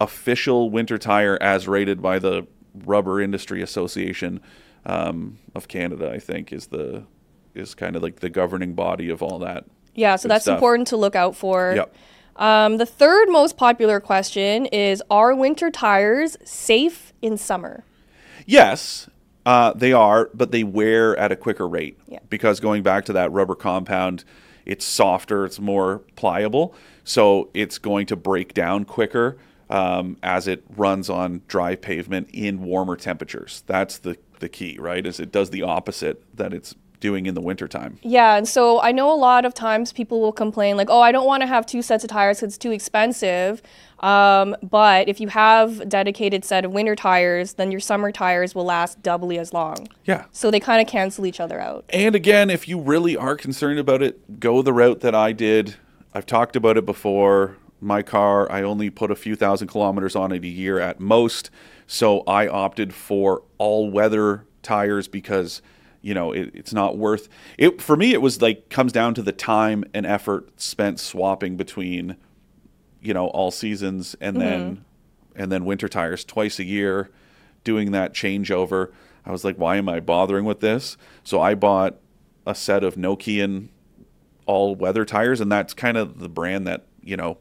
official 0.00 0.70
winter 0.70 0.98
tire 0.98 1.36
as 1.40 1.66
rated 1.66 2.00
by 2.00 2.20
the 2.20 2.46
Rubber 2.84 3.20
Industry 3.20 3.60
Association 3.60 4.40
um, 4.86 5.38
of 5.56 5.66
Canada. 5.66 6.12
I 6.12 6.20
think 6.20 6.52
is 6.52 6.68
the 6.68 7.02
is 7.54 7.74
kind 7.74 7.96
of 7.96 8.04
like 8.04 8.20
the 8.20 8.30
governing 8.30 8.74
body 8.74 9.10
of 9.10 9.20
all 9.20 9.40
that. 9.40 9.64
yeah, 9.94 10.14
so 10.14 10.28
that's 10.28 10.44
stuff. 10.44 10.54
important 10.54 10.86
to 10.88 10.96
look 10.96 11.16
out 11.16 11.34
for. 11.34 11.72
Yep. 11.74 11.94
Um, 12.36 12.76
the 12.76 12.86
third 12.86 13.28
most 13.28 13.56
popular 13.56 13.98
question 13.98 14.66
is 14.66 15.02
Are 15.10 15.34
winter 15.34 15.72
tires 15.72 16.36
safe 16.44 17.12
in 17.20 17.36
summer? 17.36 17.82
Yes, 18.46 19.10
uh, 19.44 19.72
they 19.74 19.92
are, 19.92 20.30
but 20.34 20.52
they 20.52 20.62
wear 20.62 21.16
at 21.16 21.32
a 21.32 21.36
quicker 21.36 21.66
rate 21.66 21.98
Yeah. 22.06 22.20
because 22.30 22.60
going 22.60 22.84
back 22.84 23.06
to 23.06 23.12
that 23.14 23.32
rubber 23.32 23.56
compound, 23.56 24.22
it's 24.68 24.84
softer, 24.84 25.44
it's 25.44 25.58
more 25.58 26.00
pliable. 26.14 26.74
so 27.02 27.48
it's 27.54 27.78
going 27.78 28.06
to 28.06 28.16
break 28.16 28.54
down 28.54 28.84
quicker 28.84 29.38
um, 29.70 30.16
as 30.22 30.46
it 30.46 30.62
runs 30.76 31.10
on 31.10 31.42
dry 31.48 31.74
pavement 31.74 32.28
in 32.32 32.62
warmer 32.62 32.96
temperatures. 32.96 33.64
That's 33.66 33.98
the 33.98 34.16
the 34.40 34.48
key, 34.48 34.78
right? 34.78 35.04
Is 35.04 35.18
it 35.18 35.32
does 35.32 35.50
the 35.50 35.62
opposite 35.62 36.22
that 36.36 36.54
it's 36.54 36.74
doing 37.00 37.26
in 37.26 37.34
the 37.34 37.40
wintertime. 37.40 37.98
Yeah, 38.02 38.36
and 38.36 38.48
so 38.48 38.80
I 38.80 38.92
know 38.92 39.12
a 39.12 39.16
lot 39.16 39.44
of 39.44 39.54
times 39.54 39.92
people 39.92 40.20
will 40.20 40.32
complain 40.32 40.76
like, 40.76 40.90
"Oh, 40.90 41.00
I 41.00 41.12
don't 41.12 41.26
want 41.26 41.42
to 41.42 41.46
have 41.46 41.66
two 41.66 41.82
sets 41.82 42.04
of 42.04 42.10
tires 42.10 42.38
because 42.38 42.54
it's 42.54 42.58
too 42.58 42.72
expensive." 42.72 43.62
Um, 44.00 44.56
but 44.62 45.08
if 45.08 45.20
you 45.20 45.28
have 45.28 45.80
a 45.80 45.84
dedicated 45.84 46.44
set 46.44 46.64
of 46.64 46.72
winter 46.72 46.94
tires, 46.94 47.54
then 47.54 47.70
your 47.70 47.80
summer 47.80 48.12
tires 48.12 48.54
will 48.54 48.64
last 48.64 49.02
doubly 49.02 49.38
as 49.38 49.52
long. 49.52 49.88
Yeah. 50.04 50.26
So 50.30 50.50
they 50.50 50.60
kind 50.60 50.80
of 50.80 50.86
cancel 50.86 51.26
each 51.26 51.40
other 51.40 51.60
out. 51.60 51.84
And 51.90 52.14
again, 52.14 52.48
if 52.50 52.68
you 52.68 52.80
really 52.80 53.16
are 53.16 53.36
concerned 53.36 53.78
about 53.78 54.02
it, 54.02 54.38
go 54.40 54.62
the 54.62 54.72
route 54.72 55.00
that 55.00 55.14
I 55.14 55.32
did. 55.32 55.76
I've 56.14 56.26
talked 56.26 56.56
about 56.56 56.76
it 56.76 56.86
before. 56.86 57.56
My 57.80 58.02
car, 58.02 58.50
I 58.50 58.62
only 58.62 58.90
put 58.90 59.10
a 59.10 59.16
few 59.16 59.36
thousand 59.36 59.68
kilometers 59.68 60.16
on 60.16 60.32
it 60.32 60.42
a 60.44 60.48
year 60.48 60.80
at 60.80 61.00
most. 61.00 61.50
So 61.86 62.20
I 62.26 62.48
opted 62.48 62.92
for 62.92 63.42
all 63.56 63.90
weather 63.90 64.44
tires 64.62 65.08
because 65.08 65.62
you 66.00 66.14
know 66.14 66.32
it, 66.32 66.50
it's 66.54 66.72
not 66.72 66.96
worth 66.96 67.28
it 67.56 67.82
for 67.82 67.96
me 67.96 68.12
it 68.12 68.22
was 68.22 68.40
like 68.40 68.68
comes 68.68 68.92
down 68.92 69.14
to 69.14 69.22
the 69.22 69.32
time 69.32 69.84
and 69.92 70.06
effort 70.06 70.60
spent 70.60 71.00
swapping 71.00 71.56
between 71.56 72.16
you 73.00 73.12
know 73.14 73.28
all 73.28 73.50
seasons 73.50 74.16
and 74.20 74.36
mm-hmm. 74.36 74.48
then 74.48 74.84
and 75.36 75.52
then 75.52 75.64
winter 75.64 75.88
tires 75.88 76.24
twice 76.24 76.58
a 76.58 76.64
year 76.64 77.10
doing 77.64 77.92
that 77.92 78.12
changeover 78.12 78.92
i 79.24 79.32
was 79.32 79.44
like 79.44 79.56
why 79.56 79.76
am 79.76 79.88
i 79.88 80.00
bothering 80.00 80.44
with 80.44 80.60
this 80.60 80.96
so 81.24 81.40
i 81.40 81.54
bought 81.54 81.96
a 82.46 82.54
set 82.54 82.84
of 82.84 82.94
nokian 82.94 83.68
all 84.46 84.74
weather 84.74 85.04
tires 85.04 85.40
and 85.40 85.50
that's 85.50 85.74
kind 85.74 85.96
of 85.96 86.20
the 86.20 86.28
brand 86.28 86.66
that 86.66 86.86
you 87.02 87.16
know 87.16 87.38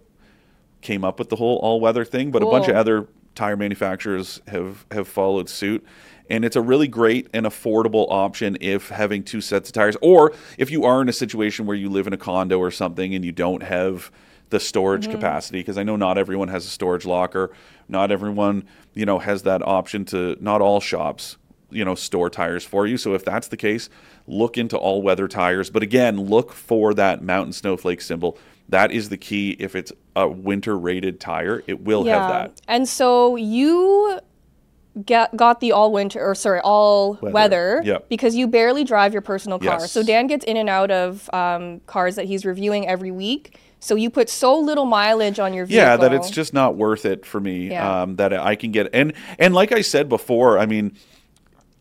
came 0.81 1.03
up 1.03 1.19
with 1.19 1.29
the 1.29 1.35
whole 1.35 1.57
all 1.57 1.79
weather 1.79 2.05
thing 2.05 2.31
but 2.31 2.41
cool. 2.41 2.49
a 2.49 2.51
bunch 2.51 2.69
of 2.69 2.75
other 2.75 3.07
tire 3.35 3.55
manufacturers 3.55 4.41
have 4.47 4.85
have 4.91 5.07
followed 5.07 5.47
suit 5.47 5.85
and 6.29 6.43
it's 6.45 6.55
a 6.55 6.61
really 6.61 6.87
great 6.87 7.27
and 7.33 7.45
affordable 7.45 8.07
option 8.09 8.57
if 8.61 8.89
having 8.89 9.23
two 9.23 9.41
sets 9.41 9.69
of 9.69 9.73
tires 9.73 9.95
or 10.01 10.33
if 10.57 10.69
you 10.71 10.83
are 10.83 11.01
in 11.01 11.09
a 11.09 11.13
situation 11.13 11.65
where 11.65 11.75
you 11.75 11.89
live 11.89 12.07
in 12.07 12.13
a 12.13 12.17
condo 12.17 12.59
or 12.59 12.71
something 12.71 13.13
and 13.15 13.23
you 13.23 13.31
don't 13.31 13.63
have 13.63 14.11
the 14.49 14.59
storage 14.59 15.03
mm-hmm. 15.03 15.13
capacity 15.13 15.59
because 15.59 15.77
I 15.77 15.83
know 15.83 15.95
not 15.95 16.17
everyone 16.17 16.47
has 16.47 16.65
a 16.65 16.69
storage 16.69 17.05
locker. 17.05 17.51
Not 17.89 18.11
everyone 18.11 18.65
you 18.93 19.05
know 19.05 19.19
has 19.19 19.43
that 19.43 19.65
option 19.65 20.05
to 20.05 20.37
not 20.39 20.61
all 20.61 20.79
shops 20.79 21.37
you 21.69 21.83
know 21.83 21.95
store 21.95 22.29
tires 22.29 22.63
for 22.63 22.87
you. 22.87 22.97
So 22.97 23.13
if 23.13 23.25
that's 23.25 23.47
the 23.47 23.57
case 23.57 23.89
look 24.25 24.57
into 24.57 24.77
all 24.77 25.01
weather 25.01 25.27
tires. 25.27 25.69
But 25.69 25.83
again 25.83 26.19
look 26.19 26.53
for 26.53 26.93
that 26.93 27.21
mountain 27.21 27.53
snowflake 27.53 28.01
symbol. 28.01 28.37
That 28.69 28.91
is 28.91 29.09
the 29.09 29.17
key. 29.17 29.55
If 29.59 29.75
it's 29.75 29.93
a 30.15 30.27
winter 30.27 30.77
rated 30.77 31.19
tire 31.19 31.63
it 31.67 31.81
will 31.81 32.05
yeah. 32.05 32.19
have 32.19 32.29
that. 32.29 32.61
And 32.67 32.87
so 32.87 33.35
you 33.35 34.19
get, 35.05 35.35
got 35.35 35.59
the 35.59 35.71
all 35.71 35.91
winter 35.91 36.19
or 36.23 36.35
sorry 36.35 36.59
all 36.63 37.13
weather, 37.15 37.31
weather 37.31 37.81
yep. 37.83 38.09
because 38.09 38.35
you 38.35 38.47
barely 38.47 38.83
drive 38.83 39.13
your 39.13 39.21
personal 39.21 39.59
car 39.59 39.79
yes. 39.79 39.91
so 39.91 40.03
dan 40.03 40.27
gets 40.27 40.45
in 40.45 40.57
and 40.57 40.69
out 40.69 40.91
of 40.91 41.29
um, 41.33 41.79
cars 41.81 42.15
that 42.15 42.25
he's 42.25 42.45
reviewing 42.45 42.87
every 42.87 43.11
week 43.11 43.57
so 43.79 43.95
you 43.95 44.09
put 44.09 44.29
so 44.29 44.57
little 44.59 44.85
mileage 44.85 45.39
on 45.39 45.53
your 45.53 45.65
vehicle. 45.65 45.85
Yeah, 45.85 45.97
that 45.97 46.13
it's 46.13 46.29
just 46.29 46.53
not 46.53 46.75
worth 46.75 47.05
it 47.05 47.25
for 47.25 47.39
me. 47.39 47.69
Yeah. 47.69 48.01
Um, 48.01 48.15
that 48.15 48.33
I 48.33 48.55
can 48.55 48.71
get 48.71 48.89
and 48.93 49.13
and 49.37 49.53
like 49.53 49.71
I 49.71 49.81
said 49.81 50.09
before, 50.09 50.57
I 50.57 50.65
mean, 50.65 50.97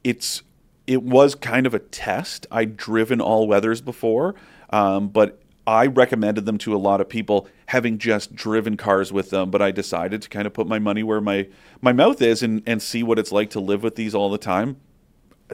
it's 0.04 0.42
it 0.86 1.02
was 1.02 1.34
kind 1.34 1.66
of 1.66 1.74
a 1.74 1.78
test. 1.78 2.46
I'd 2.50 2.76
driven 2.76 3.20
all 3.20 3.48
weathers 3.48 3.80
before, 3.80 4.34
um, 4.70 5.08
but 5.08 5.40
I 5.66 5.86
recommended 5.86 6.46
them 6.46 6.58
to 6.58 6.74
a 6.74 6.78
lot 6.78 7.00
of 7.00 7.08
people, 7.08 7.48
having 7.66 7.98
just 7.98 8.34
driven 8.34 8.76
cars 8.76 9.12
with 9.12 9.30
them. 9.30 9.50
But 9.50 9.62
I 9.62 9.70
decided 9.70 10.22
to 10.22 10.28
kind 10.28 10.46
of 10.46 10.54
put 10.54 10.66
my 10.66 10.78
money 10.78 11.02
where 11.02 11.20
my 11.20 11.48
my 11.80 11.92
mouth 11.92 12.22
is 12.22 12.42
and 12.42 12.62
and 12.66 12.80
see 12.80 13.02
what 13.02 13.18
it's 13.18 13.32
like 13.32 13.50
to 13.50 13.60
live 13.60 13.82
with 13.82 13.96
these 13.96 14.14
all 14.14 14.30
the 14.30 14.38
time 14.38 14.76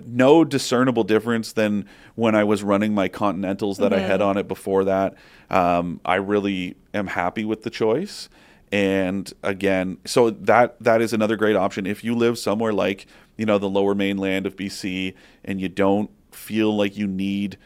no 0.07 0.45
discernible 0.45 1.05
difference 1.05 1.53
than 1.53 1.87
when 2.15 2.35
I 2.35 2.45
was 2.45 2.63
running 2.63 2.95
my 2.95 3.09
Continentals 3.09 3.79
that 3.79 3.93
mm-hmm. 3.93 4.03
I 4.03 4.07
had 4.07 4.21
mm-hmm. 4.21 4.31
on 4.31 4.37
it 4.39 4.49
before 4.49 4.85
that. 4.85 5.15
Um, 5.51 6.01
I 6.05 6.17
really 6.17 6.77
am 6.95 7.09
happy 7.09 7.45
with 7.45 7.63
the 7.63 7.71
choice. 7.71 8.29
And 8.71 9.31
again, 9.43 9.99
so 10.07 10.31
that 10.31 10.83
that 10.83 11.03
is 11.03 11.13
another 11.13 11.37
great 11.37 11.57
option 11.57 11.87
if 11.87 12.03
you 12.03 12.15
live 12.15 12.39
somewhere 12.39 12.73
like 12.73 13.07
you 13.37 13.45
know 13.45 13.59
the 13.59 13.69
lower 13.69 13.95
mainland 13.95 14.47
of 14.47 14.57
BC 14.57 15.15
and 15.45 15.61
you 15.61 15.69
don't 15.69 16.11
feel 16.31 16.75
like 16.75 16.97
you 16.97 17.07
need 17.07 17.59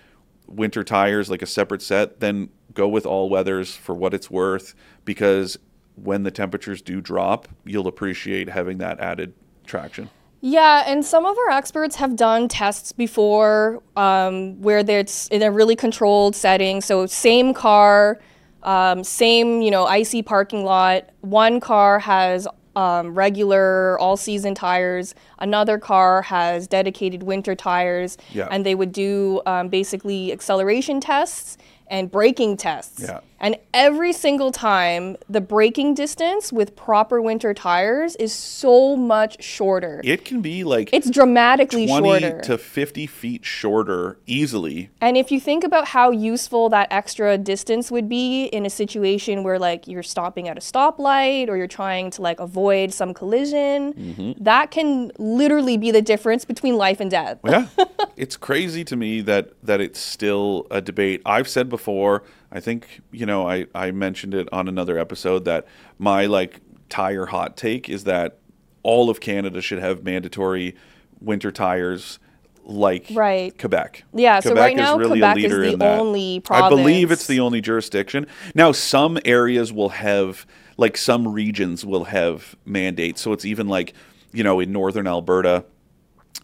winter 0.46 0.84
tires 0.84 1.30
like 1.30 1.42
a 1.42 1.46
separate 1.46 1.82
set, 1.82 2.20
then 2.20 2.48
go 2.72 2.86
with 2.86 3.06
all 3.06 3.28
weathers 3.28 3.74
for 3.74 3.94
what 3.94 4.14
it's 4.14 4.30
worth 4.30 4.74
because 5.04 5.58
when 5.96 6.22
the 6.22 6.30
temperatures 6.30 6.82
do 6.82 7.00
drop, 7.00 7.48
you'll 7.64 7.88
appreciate 7.88 8.48
having 8.48 8.78
that 8.78 9.00
added 9.00 9.32
traction. 9.64 10.10
Yeah, 10.42 10.84
and 10.86 11.04
some 11.04 11.24
of 11.24 11.36
our 11.38 11.50
experts 11.50 11.96
have 11.96 12.14
done 12.14 12.48
tests 12.48 12.92
before 12.92 13.82
um, 13.96 14.60
where 14.60 14.78
it's 14.78 15.26
in 15.28 15.42
a 15.42 15.50
really 15.50 15.74
controlled 15.74 16.36
setting. 16.36 16.80
So 16.82 17.06
same 17.06 17.54
car, 17.54 18.20
um, 18.62 19.02
same 19.02 19.62
you 19.62 19.70
know 19.70 19.86
icy 19.86 20.22
parking 20.22 20.64
lot. 20.64 21.10
One 21.22 21.58
car 21.58 21.98
has 21.98 22.46
um, 22.76 23.14
regular 23.14 23.98
all 23.98 24.16
season 24.16 24.54
tires. 24.54 25.14
Another 25.38 25.78
car 25.78 26.22
has 26.22 26.68
dedicated 26.68 27.22
winter 27.24 27.54
tires, 27.56 28.16
yeah. 28.32 28.46
and 28.50 28.64
they 28.64 28.74
would 28.74 28.92
do 28.92 29.40
um, 29.46 29.68
basically 29.68 30.30
acceleration 30.30 31.00
tests 31.00 31.56
and 31.88 32.10
braking 32.10 32.56
tests. 32.56 33.02
Yeah. 33.02 33.20
And 33.38 33.56
every 33.74 34.12
single 34.12 34.50
time, 34.50 35.16
the 35.28 35.40
braking 35.40 35.94
distance 35.94 36.52
with 36.52 36.74
proper 36.76 37.20
winter 37.20 37.52
tires 37.52 38.16
is 38.16 38.32
so 38.32 38.96
much 38.96 39.42
shorter. 39.42 40.00
It 40.04 40.24
can 40.24 40.40
be 40.40 40.64
like 40.64 40.90
it's 40.92 41.10
dramatically 41.10 41.86
20 41.86 42.20
shorter 42.20 42.40
to 42.42 42.58
50 42.58 43.06
feet 43.06 43.44
shorter 43.44 44.18
easily. 44.26 44.90
And 45.00 45.16
if 45.16 45.30
you 45.30 45.40
think 45.40 45.64
about 45.64 45.88
how 45.88 46.10
useful 46.10 46.68
that 46.70 46.88
extra 46.90 47.36
distance 47.36 47.90
would 47.90 48.08
be 48.08 48.46
in 48.46 48.64
a 48.64 48.70
situation 48.70 49.42
where 49.42 49.58
like 49.58 49.86
you're 49.86 50.02
stopping 50.02 50.48
at 50.48 50.56
a 50.56 50.60
stoplight 50.60 51.48
or 51.48 51.56
you're 51.56 51.66
trying 51.66 52.10
to 52.12 52.22
like 52.22 52.40
avoid 52.40 52.92
some 52.92 53.12
collision, 53.12 53.92
mm-hmm. 53.92 54.42
that 54.42 54.70
can 54.70 55.10
literally 55.18 55.76
be 55.76 55.90
the 55.90 56.02
difference 56.02 56.44
between 56.44 56.76
life 56.76 57.00
and 57.00 57.10
death. 57.10 57.38
yeah. 57.44 57.66
it's 58.16 58.36
crazy 58.36 58.84
to 58.84 58.96
me 58.96 59.20
that 59.20 59.52
that 59.62 59.80
it's 59.80 60.00
still 60.00 60.66
a 60.70 60.80
debate. 60.80 61.20
I've 61.26 61.48
said 61.48 61.68
before 61.68 62.22
I 62.50 62.60
think 62.60 63.00
you 63.10 63.26
know 63.26 63.48
I 63.48 63.66
I 63.74 63.90
mentioned 63.90 64.34
it 64.34 64.48
on 64.52 64.68
another 64.68 64.98
episode 64.98 65.44
that 65.44 65.66
my 65.98 66.26
like 66.26 66.60
tire 66.88 67.26
hot 67.26 67.56
take 67.56 67.88
is 67.88 68.04
that 68.04 68.38
all 68.82 69.10
of 69.10 69.20
Canada 69.20 69.60
should 69.60 69.80
have 69.80 70.04
mandatory 70.04 70.76
winter 71.20 71.50
tires 71.50 72.18
like 72.64 73.06
right. 73.12 73.56
Quebec. 73.58 74.04
Yeah, 74.12 74.40
Quebec 74.40 74.56
so 74.56 74.60
right 74.60 74.76
now 74.76 74.96
really 74.96 75.20
Quebec 75.20 75.38
is 75.38 75.78
the 75.78 75.86
only 75.86 76.40
province. 76.40 76.66
I 76.66 76.68
believe 76.68 77.10
it's 77.10 77.26
the 77.26 77.40
only 77.40 77.60
jurisdiction. 77.60 78.26
Now 78.54 78.72
some 78.72 79.18
areas 79.24 79.72
will 79.72 79.90
have 79.90 80.46
like 80.76 80.96
some 80.96 81.28
regions 81.28 81.84
will 81.84 82.04
have 82.04 82.56
mandates. 82.64 83.20
So 83.20 83.32
it's 83.32 83.44
even 83.44 83.68
like, 83.68 83.94
you 84.32 84.44
know, 84.44 84.60
in 84.60 84.72
northern 84.72 85.06
Alberta 85.06 85.64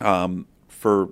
um, 0.01 0.47
for 0.69 1.11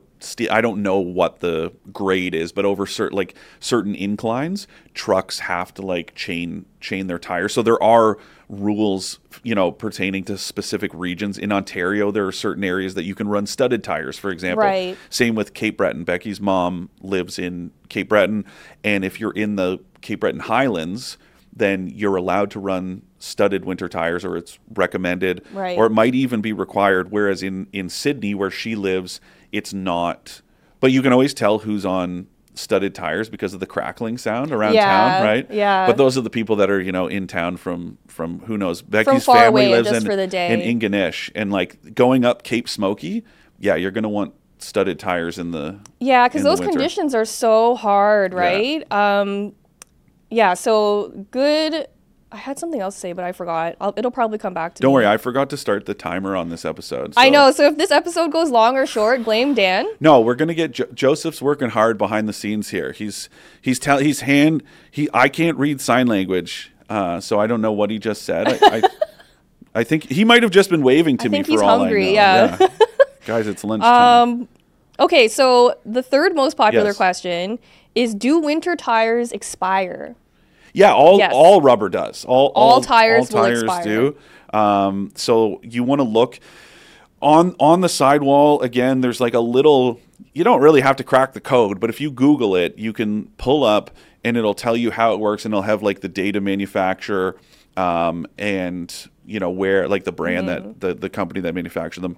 I 0.51 0.61
don't 0.61 0.83
know 0.83 0.99
what 0.99 1.41
the 1.41 1.73
grade 1.93 2.35
is, 2.35 2.53
but 2.53 2.65
over 2.65 2.87
certain 2.87 3.17
like 3.17 3.35
certain 3.59 3.95
inclines, 3.95 4.67
trucks 4.95 5.41
have 5.41 5.73
to 5.75 5.83
like 5.83 6.15
chain 6.15 6.67
chain 6.81 7.07
their 7.07 7.19
tires. 7.19 7.53
So 7.53 7.63
there 7.63 7.83
are 7.83 8.19
rules, 8.49 9.19
you 9.43 9.55
know, 9.55 9.71
pertaining 9.71 10.25
to 10.25 10.37
specific 10.37 10.93
regions. 10.93 11.39
In 11.39 11.53
Ontario, 11.53 12.11
there 12.11 12.27
are 12.27 12.33
certain 12.33 12.65
areas 12.65 12.95
that 12.95 13.05
you 13.05 13.15
can 13.15 13.29
run 13.29 13.47
studded 13.47 13.85
tires, 13.85 14.19
for 14.19 14.31
example. 14.31 14.65
Right. 14.65 14.97
Same 15.09 15.35
with 15.35 15.55
Cape 15.55 15.77
Breton. 15.77 16.05
Becky's 16.05 16.41
mom 16.41 16.91
lives 17.01 17.39
in 17.39 17.71
Cape 17.89 18.09
Breton, 18.09 18.45
and 18.85 19.05
if 19.05 19.21
you're 19.21 19.33
in 19.33 19.57
the 19.57 19.79
Cape 20.01 20.21
Breton 20.21 20.41
Highlands, 20.41 21.17
then 21.55 21.89
you're 21.89 22.17
allowed 22.17 22.51
to 22.53 22.61
run 22.61 23.03
studded 23.19 23.65
winter 23.65 23.89
tires 23.89 24.25
or 24.25 24.37
it's 24.37 24.59
recommended 24.73 25.45
right. 25.53 25.77
or 25.77 25.87
it 25.87 25.91
might 25.91 26.15
even 26.15 26.41
be 26.41 26.53
required 26.55 27.11
whereas 27.11 27.43
in 27.43 27.67
in 27.73 27.89
Sydney 27.89 28.35
where 28.35 28.51
she 28.51 28.75
lives 28.75 29.21
it's 29.53 29.73
not. 29.73 30.43
But 30.81 30.93
you 30.93 31.03
can 31.03 31.13
always 31.13 31.35
tell 31.35 31.59
who's 31.59 31.85
on 31.85 32.27
studded 32.55 32.95
tires 32.95 33.29
because 33.29 33.55
of 33.55 33.61
the 33.61 33.67
crackling 33.67 34.19
sound 34.19 34.53
around 34.53 34.75
yeah, 34.75 34.87
town, 34.87 35.23
right? 35.25 35.51
Yeah. 35.51 35.87
But 35.87 35.97
those 35.97 36.19
are 36.19 36.21
the 36.21 36.31
people 36.31 36.57
that 36.57 36.71
are 36.71 36.81
you 36.81 36.93
know 36.93 37.07
in 37.07 37.27
town 37.27 37.57
from 37.57 37.99
from 38.07 38.41
who 38.41 38.57
knows. 38.57 38.83
Becky's 38.83 39.25
family 39.25 39.69
lives 39.69 39.91
in 39.91 40.11
in 40.11 40.81
Ingonish, 40.81 41.31
and 41.35 41.51
like 41.51 41.95
going 41.95 42.25
up 42.25 42.43
Cape 42.43 42.69
Smokey. 42.69 43.25
Yeah, 43.59 43.75
you're 43.75 43.91
gonna 43.91 44.09
want 44.09 44.35
studded 44.59 44.99
tires 44.99 45.39
in 45.39 45.53
the 45.53 45.79
yeah 46.01 46.29
because 46.29 46.43
those 46.43 46.61
conditions 46.61 47.15
are 47.15 47.25
so 47.25 47.75
hard, 47.77 48.35
right? 48.35 48.85
Yeah. 48.91 49.21
Um, 49.21 49.55
yeah. 50.31 50.55
So 50.55 51.27
good 51.31 51.87
I 52.33 52.37
had 52.37 52.59
something 52.59 52.81
else 52.81 52.95
to 52.95 53.01
say, 53.01 53.13
but 53.13 53.25
I 53.25 53.33
forgot. 53.33 53.75
I'll, 53.81 53.93
it'll 53.97 54.11
probably 54.13 54.39
come 54.39 54.55
back 54.55 54.75
to 54.75 54.81
me. 54.81 54.83
Don't 54.85 54.91
me. 54.93 54.95
worry, 54.95 55.07
I 55.07 55.17
forgot 55.17 55.51
to 55.51 55.57
start 55.57 55.87
the 55.87 55.95
timer 55.95 56.37
on 56.37 56.49
this 56.49 56.65
episode. 56.65 57.15
So. 57.15 57.21
I 57.21 57.29
know. 57.29 57.51
So 57.51 57.67
if 57.67 57.77
this 57.77 57.91
episode 57.91 58.31
goes 58.31 58.51
long 58.51 58.77
or 58.77 58.87
short, 58.87 59.25
blame 59.25 59.53
Dan. 59.55 59.89
No, 59.99 60.21
we're 60.21 60.37
gonna 60.37 60.55
get 60.55 60.73
jo- 60.73 60.87
Joseph's 60.95 61.43
working 61.43 61.71
hard 61.71 61.99
behind 61.99 62.29
the 62.29 62.33
scenes 62.33 62.71
here. 62.71 62.93
He's 62.93 63.29
he's 63.61 63.79
tell 63.81 63.99
he's 63.99 64.21
hand 64.21 64.63
he 64.91 65.09
I 65.13 65.29
can't 65.29 65.59
read 65.59 65.81
sign 65.81 66.07
language. 66.07 66.73
Uh, 66.89 67.21
so 67.21 67.39
I 67.41 67.47
don't 67.47 67.61
know 67.61 67.73
what 67.73 67.91
he 67.91 67.99
just 67.99 68.23
said. 68.23 68.49
I, 68.49 68.77
I, 68.77 68.83
I 69.77 69.85
think 69.85 70.05
he 70.11 70.25
might 70.25 70.43
have 70.43 70.51
just 70.53 70.71
been 70.71 70.83
waving 70.83 71.19
to 71.19 71.27
I 71.27 71.29
me 71.29 71.37
think 71.39 71.47
for 71.47 71.53
he's 71.53 71.61
all 71.63 71.79
hungry, 71.81 72.19
I 72.19 72.47
know. 72.49 72.57
yeah. 72.61 72.69
Guys, 73.27 73.47
it's 73.47 73.63
lunchtime. 73.63 74.29
Um, 74.41 74.49
okay, 74.99 75.29
so 75.29 75.77
the 75.85 76.03
third 76.03 76.35
most 76.35 76.57
popular 76.57 76.87
Yes. 76.87 76.97
question 76.97 77.59
is 77.95 78.15
do 78.15 78.39
winter 78.39 78.75
tires 78.77 79.31
expire? 79.31 80.17
Yeah, 80.73 80.93
all 80.95 81.19
Yes. 81.19 81.33
all 81.35 81.61
rubber 81.61 81.89
does. 81.89 82.25
All 82.25 82.53
All 82.55 82.81
tires 82.81 83.31
will 83.31 83.43
tires 83.43 83.63
expire. 83.63 83.85
do. 83.85 84.17
Um, 84.53 85.11
so 85.15 85.61
you 85.63 85.83
want 85.85 86.01
to 86.01 86.05
look 86.07 86.39
on 87.23 87.55
on 87.61 87.81
the 87.81 87.89
sidewall 87.89 88.61
again. 88.63 89.01
There's 89.01 89.21
like 89.21 89.35
a 89.35 89.41
little. 89.41 90.01
You 90.33 90.45
don't 90.45 90.61
really 90.61 90.81
have 90.81 90.97
to 90.97 91.05
crack 91.05 91.33
the 91.33 91.41
code, 91.41 91.81
but 91.81 91.91
if 91.91 92.01
you 92.01 92.11
Google 92.11 92.55
it, 92.55 92.79
you 92.79 92.93
can 92.93 93.29
pull 93.37 93.65
up 93.65 93.91
and 94.23 94.37
it'll 94.37 94.55
tell 94.55 94.77
you 94.77 94.91
how 94.91 95.13
it 95.15 95.19
works, 95.21 95.45
and 95.45 95.53
it'll 95.53 95.63
have 95.63 95.83
like 95.83 96.01
the 96.01 96.09
data 96.09 96.41
manufacturer 96.41 97.37
um, 97.77 98.27
and 98.39 99.09
you 99.27 99.41
know 99.41 99.51
where 99.51 99.89
like 99.89 100.05
the 100.05 100.13
brand 100.13 100.49
Mm-hmm. 100.49 100.79
that 100.81 100.81
the 100.81 100.95
the 100.95 101.09
company 101.11 101.41
that 101.41 101.55
manufactured 101.55 102.03
them. 102.03 102.17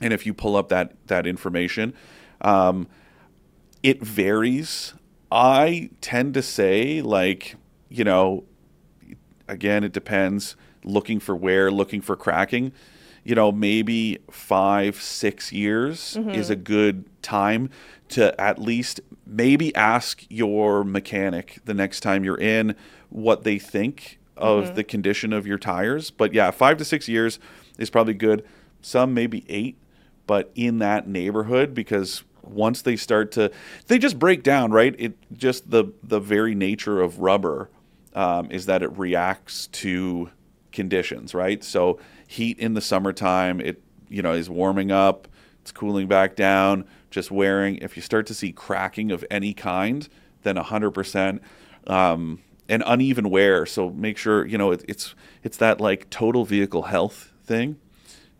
And 0.00 0.12
if 0.12 0.26
you 0.26 0.32
pull 0.34 0.56
up 0.56 0.68
that 0.70 0.94
that 1.08 1.26
information, 1.26 1.92
um, 2.40 2.86
it 3.82 4.02
varies. 4.02 4.94
I 5.30 5.90
tend 6.00 6.34
to 6.34 6.42
say 6.42 7.02
like 7.02 7.56
you 7.94 8.04
know 8.04 8.44
again, 9.48 9.84
it 9.84 9.92
depends. 9.92 10.56
Looking 10.84 11.20
for 11.20 11.34
where, 11.34 11.70
looking 11.70 12.00
for 12.00 12.16
cracking. 12.16 12.72
You 13.24 13.34
know, 13.34 13.50
maybe 13.50 14.18
five, 14.30 15.00
six 15.00 15.50
years 15.50 16.16
mm-hmm. 16.18 16.30
is 16.30 16.50
a 16.50 16.56
good 16.56 17.04
time 17.22 17.70
to 18.10 18.38
at 18.38 18.58
least 18.58 19.00
maybe 19.26 19.74
ask 19.74 20.24
your 20.28 20.84
mechanic 20.84 21.58
the 21.64 21.72
next 21.72 22.00
time 22.00 22.22
you're 22.22 22.38
in 22.38 22.74
what 23.08 23.44
they 23.44 23.58
think 23.58 24.18
of 24.36 24.64
mm-hmm. 24.64 24.74
the 24.74 24.84
condition 24.84 25.32
of 25.32 25.46
your 25.46 25.56
tires. 25.56 26.10
But 26.10 26.34
yeah, 26.34 26.50
five 26.50 26.76
to 26.78 26.84
six 26.84 27.08
years 27.08 27.38
is 27.78 27.88
probably 27.88 28.14
good. 28.14 28.44
Some 28.82 29.14
maybe 29.14 29.46
eight, 29.48 29.78
but 30.26 30.50
in 30.54 30.78
that 30.80 31.08
neighborhood 31.08 31.72
because 31.72 32.24
once 32.42 32.82
they 32.82 32.94
start 32.94 33.32
to 33.32 33.50
they 33.86 33.98
just 33.98 34.18
break 34.18 34.42
down 34.42 34.70
right 34.70 34.94
it 34.98 35.16
just 35.32 35.70
the 35.70 35.86
the 36.02 36.20
very 36.20 36.54
nature 36.54 37.00
of 37.00 37.20
rubber 37.20 37.70
um, 38.14 38.50
is 38.50 38.66
that 38.66 38.82
it 38.82 38.96
reacts 38.96 39.66
to 39.68 40.30
conditions, 40.72 41.34
right? 41.34 41.62
So 41.64 41.98
heat 42.26 42.58
in 42.58 42.74
the 42.74 42.80
summertime, 42.80 43.60
it 43.60 43.82
you 44.08 44.22
know 44.22 44.32
is 44.32 44.50
warming 44.50 44.90
up, 44.90 45.28
it's 45.62 45.72
cooling 45.72 46.06
back 46.06 46.36
down, 46.36 46.84
just 47.10 47.30
wearing. 47.30 47.76
If 47.78 47.96
you 47.96 48.02
start 48.02 48.26
to 48.26 48.34
see 48.34 48.52
cracking 48.52 49.10
of 49.10 49.24
any 49.30 49.54
kind, 49.54 50.08
then 50.42 50.56
hundred 50.56 50.92
percent. 50.92 51.42
Um, 51.86 52.40
and 52.66 52.82
uneven 52.86 53.28
wear, 53.28 53.66
so 53.66 53.90
make 53.90 54.16
sure 54.16 54.46
you 54.46 54.56
know 54.56 54.70
it, 54.70 54.84
it's 54.88 55.14
it's 55.42 55.58
that 55.58 55.80
like 55.80 56.08
total 56.10 56.44
vehicle 56.44 56.82
health 56.82 57.32
thing. 57.44 57.76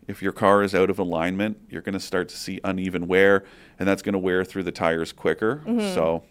If 0.07 0.21
your 0.21 0.31
car 0.31 0.61
is 0.63 0.75
out 0.75 0.89
of 0.89 0.99
alignment, 0.99 1.57
you're 1.69 1.81
going 1.81 1.93
to 1.93 1.99
start 1.99 2.29
to 2.29 2.37
see 2.37 2.59
uneven 2.63 3.07
wear, 3.07 3.43
and 3.79 3.87
that's 3.87 4.01
going 4.01 4.13
to 4.13 4.19
wear 4.19 4.43
through 4.43 4.63
the 4.63 4.71
tires 4.71 5.11
quicker. 5.11 5.61
So, 5.95 6.23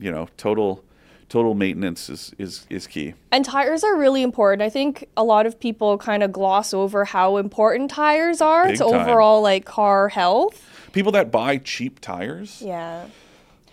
you 0.00 0.12
know, 0.12 0.28
total 0.36 0.84
total 1.30 1.54
maintenance 1.54 2.10
is 2.10 2.34
is 2.38 2.66
is 2.68 2.86
key. 2.86 3.14
And 3.32 3.42
tires 3.44 3.82
are 3.82 3.96
really 3.96 4.22
important. 4.22 4.60
I 4.60 4.68
think 4.68 5.08
a 5.16 5.24
lot 5.24 5.46
of 5.46 5.58
people 5.58 5.96
kind 5.96 6.22
of 6.22 6.30
gloss 6.32 6.74
over 6.74 7.06
how 7.06 7.38
important 7.38 7.90
tires 7.90 8.42
are 8.42 8.66
Big 8.66 8.76
to 8.78 8.84
time. 8.84 8.94
overall 9.00 9.40
like 9.40 9.64
car 9.64 10.08
health. 10.10 10.62
People 10.92 11.12
that 11.12 11.30
buy 11.30 11.56
cheap 11.56 12.00
tires. 12.00 12.60
Yeah. 12.60 13.06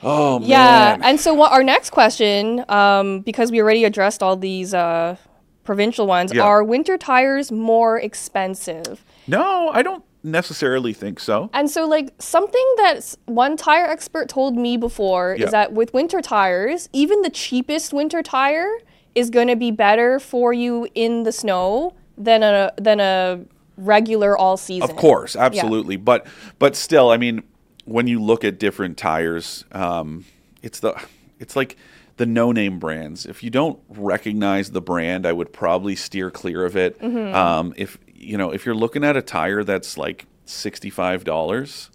Oh 0.03 0.39
Yeah. 0.39 0.95
man. 0.99 1.03
And 1.03 1.19
so 1.19 1.33
what 1.33 1.51
our 1.51 1.63
next 1.63 1.89
question, 1.89 2.63
um, 2.69 3.21
because 3.21 3.51
we 3.51 3.59
already 3.59 3.83
addressed 3.83 4.21
all 4.23 4.37
these 4.37 4.73
uh, 4.75 5.15
provincial 5.63 6.05
ones, 6.07 6.31
Yeah. 6.31 6.43
are 6.43 6.63
winter 6.63 6.97
tires 6.97 7.51
more 7.51 7.99
expensive? 7.99 9.03
no, 9.29 9.69
I 9.73 9.81
don't 9.81 10.03
necessarily 10.27 10.93
think 10.93 11.19
so. 11.19 11.49
And 11.53 11.69
so, 11.69 11.87
like, 11.87 12.13
something 12.19 12.73
that 12.77 13.15
one 13.25 13.57
tire 13.57 13.85
expert 13.85 14.29
told 14.29 14.55
me 14.55 14.77
before 14.77 15.35
Yeah. 15.37 15.45
is 15.45 15.51
that 15.51 15.73
with 15.73 15.93
winter 15.93 16.21
tires, 16.21 16.89
even 16.93 17.21
the 17.21 17.29
cheapest 17.29 17.93
winter 17.93 18.21
tire 18.21 18.69
is 19.15 19.29
going 19.29 19.47
to 19.47 19.55
be 19.55 19.71
better 19.71 20.19
for 20.19 20.53
you 20.53 20.87
in 20.93 21.23
the 21.23 21.31
snow 21.31 21.93
than 22.17 22.43
a 22.43 22.71
than 22.77 22.99
a 22.99 23.39
regular 23.77 24.37
all 24.37 24.57
season. 24.57 24.89
Of 24.89 24.95
course, 24.95 25.35
absolutely. 25.35 25.97
But 25.97 26.27
but 26.59 26.75
still, 26.75 27.09
I 27.09 27.17
mean, 27.17 27.43
when 27.85 28.07
you 28.07 28.21
look 28.21 28.43
at 28.43 28.59
different 28.59 28.97
tires, 28.97 29.65
um, 29.71 30.25
it's 30.61 30.79
the 30.79 30.99
it's 31.39 31.55
like 31.55 31.77
the 32.17 32.25
no-name 32.25 32.79
brands. 32.79 33.25
If 33.27 33.43
you 33.43 33.51
don't 33.51 33.79
recognize 33.89 34.71
the 34.71 34.81
brand, 34.81 35.25
I 35.27 35.33
would 35.33 35.53
probably 35.53 35.95
steer 35.95 36.31
clear 36.31 36.65
of 36.65 36.75
it. 36.75 36.99
Mm-hmm. 36.99 37.35
Um, 37.35 37.73
if 37.77 37.97
you 38.17 38.37
know, 38.37 38.51
if 38.51 38.65
you're 38.65 38.75
looking 38.75 39.03
at 39.03 39.15
a 39.15 39.21
tire 39.21 39.63
that's 39.63 39.97
like 39.97 40.25
sixty-five 40.45 41.23
dollars, 41.23 41.89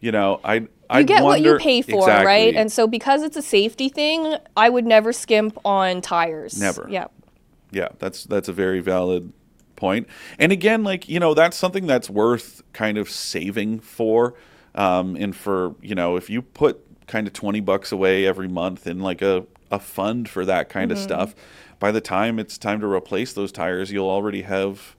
you 0.00 0.12
know, 0.12 0.40
I 0.44 0.68
I 0.88 1.00
You 1.00 1.04
get 1.06 1.22
what 1.22 1.40
you 1.40 1.56
pay 1.58 1.82
for, 1.82 1.98
exactly. 2.00 2.26
right? 2.26 2.54
And 2.54 2.70
so, 2.72 2.86
because 2.86 3.22
it's 3.22 3.36
a 3.36 3.42
safety 3.42 3.88
thing, 3.88 4.36
I 4.56 4.68
would 4.68 4.86
never 4.86 5.12
skimp 5.12 5.58
on 5.64 6.00
tires. 6.00 6.58
Never. 6.60 6.86
Yeah. 6.90 7.06
Yeah, 7.72 7.88
that's 7.98 8.24
that's 8.24 8.48
a 8.48 8.52
very 8.52 8.80
valid 8.80 9.32
point. 9.76 10.08
And 10.38 10.50
again, 10.52 10.82
like 10.82 11.08
you 11.08 11.20
know, 11.20 11.34
that's 11.34 11.56
something 11.56 11.86
that's 11.86 12.10
worth 12.10 12.62
kind 12.72 12.98
of 12.98 13.08
saving 13.08 13.80
for. 13.80 14.34
Um, 14.74 15.16
and 15.16 15.34
for 15.34 15.74
you 15.80 15.94
know, 15.94 16.16
if 16.16 16.28
you 16.30 16.42
put 16.42 16.84
kind 17.06 17.26
of 17.26 17.32
twenty 17.32 17.60
bucks 17.60 17.92
away 17.92 18.26
every 18.26 18.48
month 18.48 18.86
in 18.86 19.00
like 19.00 19.22
a 19.22 19.46
a 19.70 19.78
fund 19.78 20.28
for 20.28 20.44
that 20.44 20.68
kind 20.68 20.90
Mm-hmm. 20.90 20.98
of 20.98 21.02
stuff, 21.02 21.34
by 21.78 21.92
the 21.92 22.00
time 22.00 22.38
it's 22.40 22.58
time 22.58 22.80
to 22.80 22.86
replace 22.86 23.32
those 23.32 23.52
tires, 23.52 23.92
you'll 23.92 24.10
already 24.10 24.42
have 24.42 24.96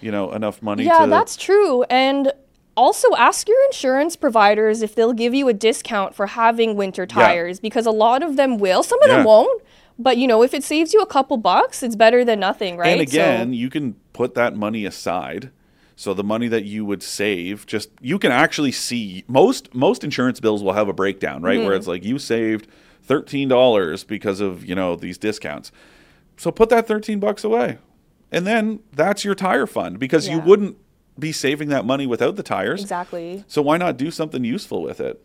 you 0.00 0.10
know 0.10 0.32
enough 0.32 0.62
money. 0.62 0.84
Yeah, 0.84 1.04
to, 1.04 1.10
that's 1.10 1.36
true. 1.36 1.82
And 1.84 2.32
also 2.76 3.14
ask 3.16 3.48
your 3.48 3.64
insurance 3.66 4.16
providers 4.16 4.82
if 4.82 4.94
they'll 4.94 5.12
give 5.12 5.34
you 5.34 5.48
a 5.48 5.52
discount 5.52 6.14
for 6.14 6.26
having 6.26 6.76
winter 6.76 7.06
tires 7.06 7.60
because 7.60 7.86
a 7.86 7.90
lot 7.90 8.22
of 8.22 8.36
them 8.36 8.58
will. 8.58 8.82
Some 8.82 9.00
of 9.02 9.08
them 9.08 9.24
won't. 9.24 9.62
But 9.98 10.16
you 10.16 10.26
know, 10.26 10.42
if 10.42 10.54
it 10.54 10.64
saves 10.64 10.92
you 10.92 11.00
a 11.00 11.06
couple 11.06 11.36
bucks, 11.36 11.82
it's 11.82 11.94
better 11.96 12.24
than 12.24 12.40
nothing, 12.40 12.76
right? 12.76 12.98
And 12.98 13.08
So- 13.08 13.14
again, 13.14 13.52
you 13.52 13.70
can 13.70 13.94
put 14.12 14.34
that 14.34 14.56
money 14.56 14.84
aside. 14.84 15.50
So 15.96 16.12
the 16.12 16.24
money 16.24 16.48
that 16.48 16.64
you 16.64 16.84
would 16.84 17.04
save, 17.04 17.66
just 17.66 17.90
you 18.00 18.18
can 18.18 18.32
actually 18.32 18.72
see 18.72 19.22
most 19.28 19.72
most 19.74 20.02
insurance 20.02 20.40
bills 20.40 20.62
will 20.62 20.72
have 20.72 20.88
a 20.88 20.92
breakdown, 20.92 21.42
right? 21.42 21.58
Mm-hmm. 21.58 21.66
Where 21.66 21.76
it's 21.76 21.86
like 21.86 22.04
you 22.04 22.18
saved 22.18 22.66
thirteen 23.02 23.48
dollars 23.48 24.02
because 24.02 24.40
of 24.40 24.64
you 24.64 24.74
know 24.74 24.96
these 24.96 25.18
discounts. 25.18 25.70
So 26.36 26.50
put 26.50 26.68
that 26.70 26.88
thirteen 26.88 27.20
bucks 27.20 27.44
away, 27.44 27.78
and 28.34 28.46
then 28.46 28.80
that's 28.92 29.24
your 29.24 29.34
tire 29.34 29.66
fund 29.66 29.98
because 29.98 30.28
you 30.28 30.40
wouldn't 30.40 30.76
be 31.18 31.30
saving 31.30 31.68
that 31.68 31.84
money 31.84 32.06
without 32.06 32.36
the 32.36 32.42
tires. 32.42 32.82
exactly. 32.82 33.44
So 33.46 33.62
why 33.62 33.76
not 33.76 33.96
do 33.96 34.10
something 34.10 34.44
useful 34.44 34.82
with 34.82 35.00
it? 35.00 35.24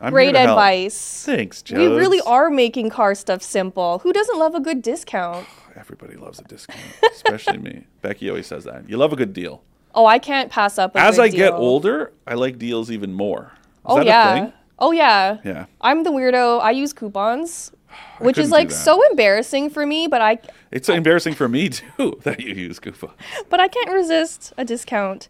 I'm 0.00 0.12
Great 0.12 0.32
to 0.32 0.38
help. 0.38 0.50
advice. 0.50 1.24
Thanks, 1.24 1.62
Joe. 1.62 1.76
We 1.78 1.86
really 1.96 2.20
are 2.22 2.50
making 2.50 2.90
car 2.90 3.14
stuff 3.14 3.42
simple. 3.42 4.00
Who 4.00 4.12
doesn't 4.12 4.38
love 4.38 4.54
a 4.54 4.60
good 4.60 4.82
discount? 4.82 5.46
Everybody 5.76 6.16
loves 6.16 6.38
a 6.38 6.44
discount, 6.44 6.80
especially 7.12 7.58
me. 7.58 7.86
Becky 8.02 8.28
always 8.28 8.46
says 8.46 8.64
that. 8.64 8.88
You 8.88 8.96
love 8.96 9.12
a 9.12 9.16
good 9.16 9.32
deal. 9.32 9.62
Oh, 9.94 10.06
I 10.06 10.18
can't 10.18 10.50
pass 10.50 10.78
up 10.78 10.94
a 10.96 11.00
As 11.00 11.18
I 11.18 11.28
get 11.28 11.52
older, 11.52 12.12
I 12.26 12.34
like 12.34 12.58
deals 12.58 12.90
even 12.90 13.12
more. 13.12 13.52
Is 13.54 13.80
Oh 13.86 14.00
yeah. 14.00 14.50
Oh 14.78 14.92
yeah. 14.92 15.38
Yeah. 15.44 15.66
I'm 15.80 16.02
the 16.04 16.10
weirdo. 16.10 16.60
I 16.60 16.70
use 16.72 16.92
coupons, 16.92 17.70
which 18.18 18.38
is 18.38 18.50
like 18.50 18.70
so 18.70 19.00
embarrassing 19.10 19.70
for 19.70 19.86
me, 19.86 20.06
but 20.06 20.20
I 20.20 20.38
It's 20.70 20.88
embarrassing 20.88 21.34
for 21.34 21.48
me 21.48 21.68
too 21.70 22.18
that 22.24 22.40
you 22.40 22.54
use 22.54 22.78
coupons. 22.78 23.12
but 23.50 23.60
I 23.60 23.68
can't 23.68 23.90
resist 23.90 24.52
a 24.56 24.64
discount. 24.64 25.28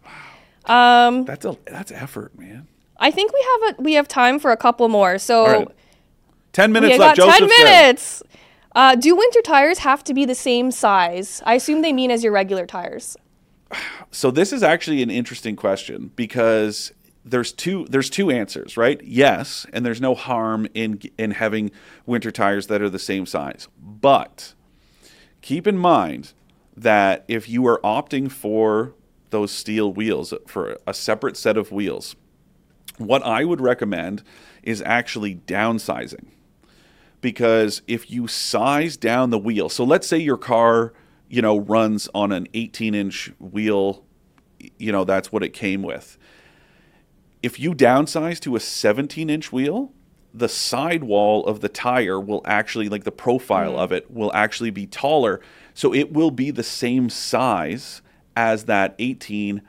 Um, 0.65 1.25
That's 1.25 1.45
a 1.45 1.55
that's 1.67 1.91
effort, 1.91 2.37
man. 2.39 2.67
I 2.97 3.11
think 3.11 3.31
we 3.33 3.45
have 3.51 3.77
a 3.79 3.81
we 3.83 3.93
have 3.93 4.07
time 4.07 4.39
for 4.39 4.51
a 4.51 4.57
couple 4.57 4.87
more. 4.89 5.17
So 5.19 5.45
right. 5.45 5.67
Ten 6.53 6.71
minutes 6.71 6.93
we 6.93 6.97
left. 6.99 7.17
got 7.17 7.25
Joseph 7.25 7.39
ten 7.39 7.49
said. 7.49 7.81
minutes. 7.81 8.23
Uh, 8.73 8.95
do 8.95 9.15
winter 9.15 9.41
tires 9.41 9.79
have 9.79 10.03
to 10.05 10.13
be 10.13 10.25
the 10.25 10.35
same 10.35 10.71
size? 10.71 11.41
I 11.45 11.53
assume 11.55 11.81
they 11.81 11.93
mean 11.93 12.11
as 12.11 12.23
your 12.23 12.33
regular 12.33 12.65
tires. 12.65 13.15
So 14.11 14.31
this 14.31 14.53
is 14.53 14.63
actually 14.63 15.01
an 15.03 15.09
interesting 15.09 15.57
question 15.57 16.09
because 16.15 16.93
there's 17.25 17.51
two 17.51 17.87
there's 17.89 18.09
two 18.09 18.29
answers, 18.29 18.77
right? 18.77 19.01
Yes, 19.03 19.65
and 19.73 19.83
there's 19.85 19.99
no 19.99 20.13
harm 20.13 20.67
in 20.73 21.01
in 21.17 21.31
having 21.31 21.71
winter 22.05 22.31
tires 22.31 22.67
that 22.67 22.81
are 22.81 22.89
the 22.89 22.99
same 22.99 23.25
size. 23.25 23.67
But 23.81 24.53
keep 25.41 25.65
in 25.65 25.77
mind 25.77 26.33
that 26.77 27.25
if 27.27 27.49
you 27.49 27.65
are 27.67 27.79
opting 27.83 28.31
for 28.31 28.93
those 29.31 29.51
steel 29.51 29.91
wheels 29.91 30.33
for 30.45 30.77
a 30.85 30.93
separate 30.93 31.35
set 31.35 31.57
of 31.57 31.71
wheels, 31.71 32.15
what 32.97 33.23
I 33.23 33.43
would 33.43 33.59
recommend 33.59 34.23
is 34.61 34.81
actually 34.83 35.35
downsizing. 35.35 36.27
Because 37.21 37.81
if 37.87 38.11
you 38.11 38.27
size 38.27 38.97
down 38.97 39.31
the 39.31 39.39
wheel, 39.39 39.67
so 39.67 39.83
let's 39.83 40.05
say 40.05 40.19
your 40.19 40.37
car, 40.37 40.93
you 41.27 41.41
know, 41.41 41.57
runs 41.57 42.07
on 42.13 42.31
an 42.31 42.47
18 42.53 42.93
inch 42.93 43.31
wheel, 43.39 44.03
you 44.77 44.91
know, 44.91 45.03
that's 45.03 45.31
what 45.31 45.41
it 45.41 45.49
came 45.49 45.81
with. 45.81 46.19
If 47.45 47.59
you 47.59 47.75
downsize 47.75 48.39
to 48.39 48.55
a 48.55 48.59
17 48.59 49.29
inch 49.29 49.51
wheel, 49.51 49.93
the 50.33 50.49
sidewall 50.49 51.45
of 51.45 51.61
the 51.61 51.69
tire 51.69 52.19
will 52.19 52.41
actually 52.43 52.89
like 52.89 53.03
the 53.03 53.11
profile 53.11 53.73
hmm. 53.73 53.77
of 53.77 53.91
it 53.91 54.09
will 54.09 54.31
actually 54.33 54.71
be 54.71 54.87
taller. 54.87 55.39
So 55.75 55.93
it 55.93 56.11
will 56.11 56.31
be 56.31 56.49
the 56.49 56.63
same 56.63 57.07
size 57.07 58.01
as 58.35 58.65
that 58.65 58.95
18 58.97 59.61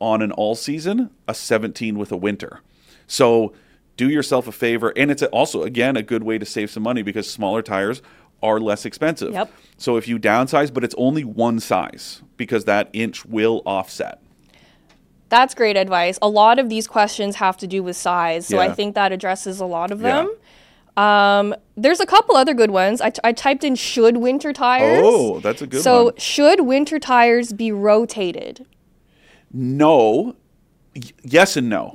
on 0.00 0.22
an 0.22 0.30
all 0.30 0.54
season 0.54 1.10
a 1.26 1.34
17 1.34 1.98
with 1.98 2.12
a 2.12 2.16
winter. 2.16 2.60
So 3.08 3.54
do 3.96 4.08
yourself 4.08 4.46
a 4.46 4.52
favor 4.52 4.92
and 4.96 5.10
it's 5.10 5.24
also 5.24 5.64
again 5.64 5.96
a 5.96 6.04
good 6.04 6.22
way 6.22 6.38
to 6.38 6.46
save 6.46 6.70
some 6.70 6.84
money 6.84 7.02
because 7.02 7.28
smaller 7.28 7.60
tires 7.60 8.02
are 8.40 8.60
less 8.60 8.84
expensive. 8.86 9.32
Yep. 9.32 9.52
so 9.76 9.96
if 9.96 10.06
you 10.06 10.16
downsize 10.20 10.72
but 10.72 10.84
it's 10.84 10.94
only 10.96 11.24
one 11.24 11.58
size 11.58 12.22
because 12.36 12.66
that 12.66 12.88
inch 12.92 13.26
will 13.26 13.62
offset 13.66 14.22
That's 15.30 15.54
great 15.54 15.76
advice. 15.76 16.18
A 16.20 16.28
lot 16.28 16.58
of 16.58 16.68
these 16.68 16.86
questions 16.86 17.36
have 17.36 17.56
to 17.58 17.66
do 17.66 17.82
with 17.82 17.96
size, 17.96 18.46
so 18.46 18.58
I 18.58 18.70
think 18.72 18.94
that 18.96 19.12
addresses 19.12 19.60
a 19.60 19.64
lot 19.66 19.90
of 19.92 20.02
Yeah. 20.02 20.26
them. 20.26 21.02
Um, 21.02 21.54
there's 21.76 22.00
a 22.00 22.04
couple 22.06 22.36
other 22.36 22.52
good 22.52 22.72
ones. 22.72 23.00
I, 23.00 23.10
t- 23.10 23.20
I 23.24 23.32
typed 23.32 23.62
in 23.64 23.76
should 23.76 24.16
winter 24.18 24.52
tires. 24.52 25.00
Oh, 25.02 25.38
that's 25.40 25.62
a 25.62 25.66
good 25.68 25.82
so 25.82 26.04
one. 26.06 26.12
So, 26.14 26.18
should 26.18 26.60
winter 26.62 26.98
tires 26.98 27.52
be 27.52 27.70
rotated? 27.72 28.66
No. 29.52 30.34
Y- 30.96 31.02
yes 31.22 31.56
and 31.56 31.68
no. 31.70 31.94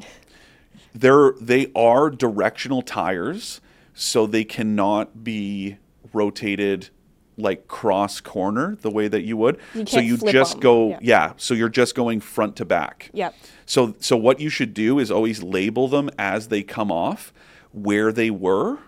They're 0.93 1.33
they 1.41 1.71
are 1.75 2.09
directional 2.09 2.81
tires, 2.81 3.59
so 3.93 4.25
they 4.25 4.45
cannot 4.45 5.25
be 5.25 5.77
rotated 6.13 6.89
like 7.37 7.67
cross 7.67 8.21
corner 8.21 8.77
the 8.81 8.89
way 8.89 9.07
that 9.07 9.23
you 9.23 9.35
would. 9.37 9.57
so 9.85 9.99
you 9.99 10.17
just 10.17 10.27
just 10.31 10.53
'em. 10.55 10.59
go 10.61 10.89
Yeah. 10.89 10.97
yeah, 11.01 11.31
so 11.37 11.53
you're 11.53 11.69
just 11.69 11.95
going 11.95 12.19
front 12.21 12.55
to 12.57 12.65
back. 12.65 13.09
Yep. 13.13 13.33
So 13.65 13.95
so 13.99 14.15
what 14.17 14.39
you 14.39 14.49
should 14.49 14.73
do 14.73 14.99
is 14.99 15.11
always 15.11 15.43
label 15.43 15.87
them 15.87 16.09
as 16.17 16.47
they 16.47 16.63
come 16.63 16.91
off 16.91 17.33
where 17.71 18.11
they 18.11 18.29
were 18.29 18.79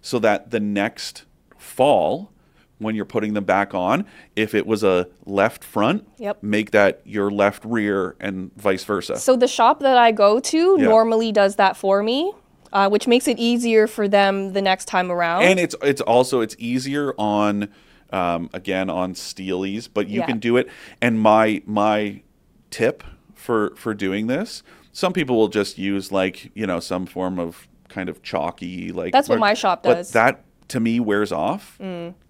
so 0.00 0.18
that 0.20 0.50
the 0.50 0.60
next 0.60 1.24
fall 1.56 2.30
when 2.78 2.94
you're 2.94 3.04
putting 3.04 3.34
them 3.34 3.42
back 3.42 3.74
on, 3.74 4.04
if 4.36 4.54
it 4.54 4.64
was 4.64 4.84
a 4.84 5.08
left 5.26 5.64
front, 5.64 6.06
Yep. 6.18 6.38
make 6.42 6.70
that 6.70 7.00
your 7.04 7.28
left 7.28 7.64
rear 7.64 8.14
and 8.20 8.52
vice 8.56 8.84
versa. 8.84 9.16
So 9.16 9.34
the 9.34 9.48
shop 9.48 9.80
that 9.80 9.98
I 9.98 10.12
go 10.12 10.38
to 10.38 10.76
Yeah. 10.78 10.84
normally 10.86 11.32
does 11.32 11.56
that 11.56 11.76
for 11.76 12.04
me, 12.04 12.32
uh, 12.72 12.88
which 12.88 13.08
makes 13.08 13.26
it 13.26 13.36
easier 13.40 13.88
for 13.88 14.06
them 14.06 14.52
the 14.52 14.62
next 14.62 14.84
time 14.84 15.10
around. 15.10 15.42
and 15.42 15.58
it's 15.58 15.74
it's 15.82 16.00
also 16.02 16.40
it's 16.40 16.54
easier 16.60 17.14
on 17.18 17.68
um, 18.12 18.48
again 18.52 18.88
on 18.90 19.14
steelies, 19.14 19.88
but 19.92 20.08
you 20.08 20.20
Yeah. 20.20 20.26
can 20.26 20.38
do 20.38 20.56
it. 20.56 20.68
And 21.00 21.20
my 21.20 21.62
my 21.66 22.22
tip 22.70 23.02
for 23.34 23.74
for 23.76 23.94
doing 23.94 24.26
this, 24.26 24.62
some 24.92 25.12
people 25.12 25.36
will 25.36 25.48
just 25.48 25.78
use 25.78 26.10
like 26.12 26.50
you 26.54 26.66
know 26.66 26.80
some 26.80 27.06
form 27.06 27.38
of 27.38 27.68
kind 27.88 28.08
of 28.08 28.22
chalky 28.22 28.92
like. 28.92 29.12
That's 29.12 29.28
what 29.28 29.38
my 29.38 29.54
shop 29.54 29.82
does. 29.82 30.10
Mm. 30.10 30.12
that 30.12 30.44
to 30.68 30.80
me 30.80 31.00
wears 31.00 31.32
off, 31.32 31.78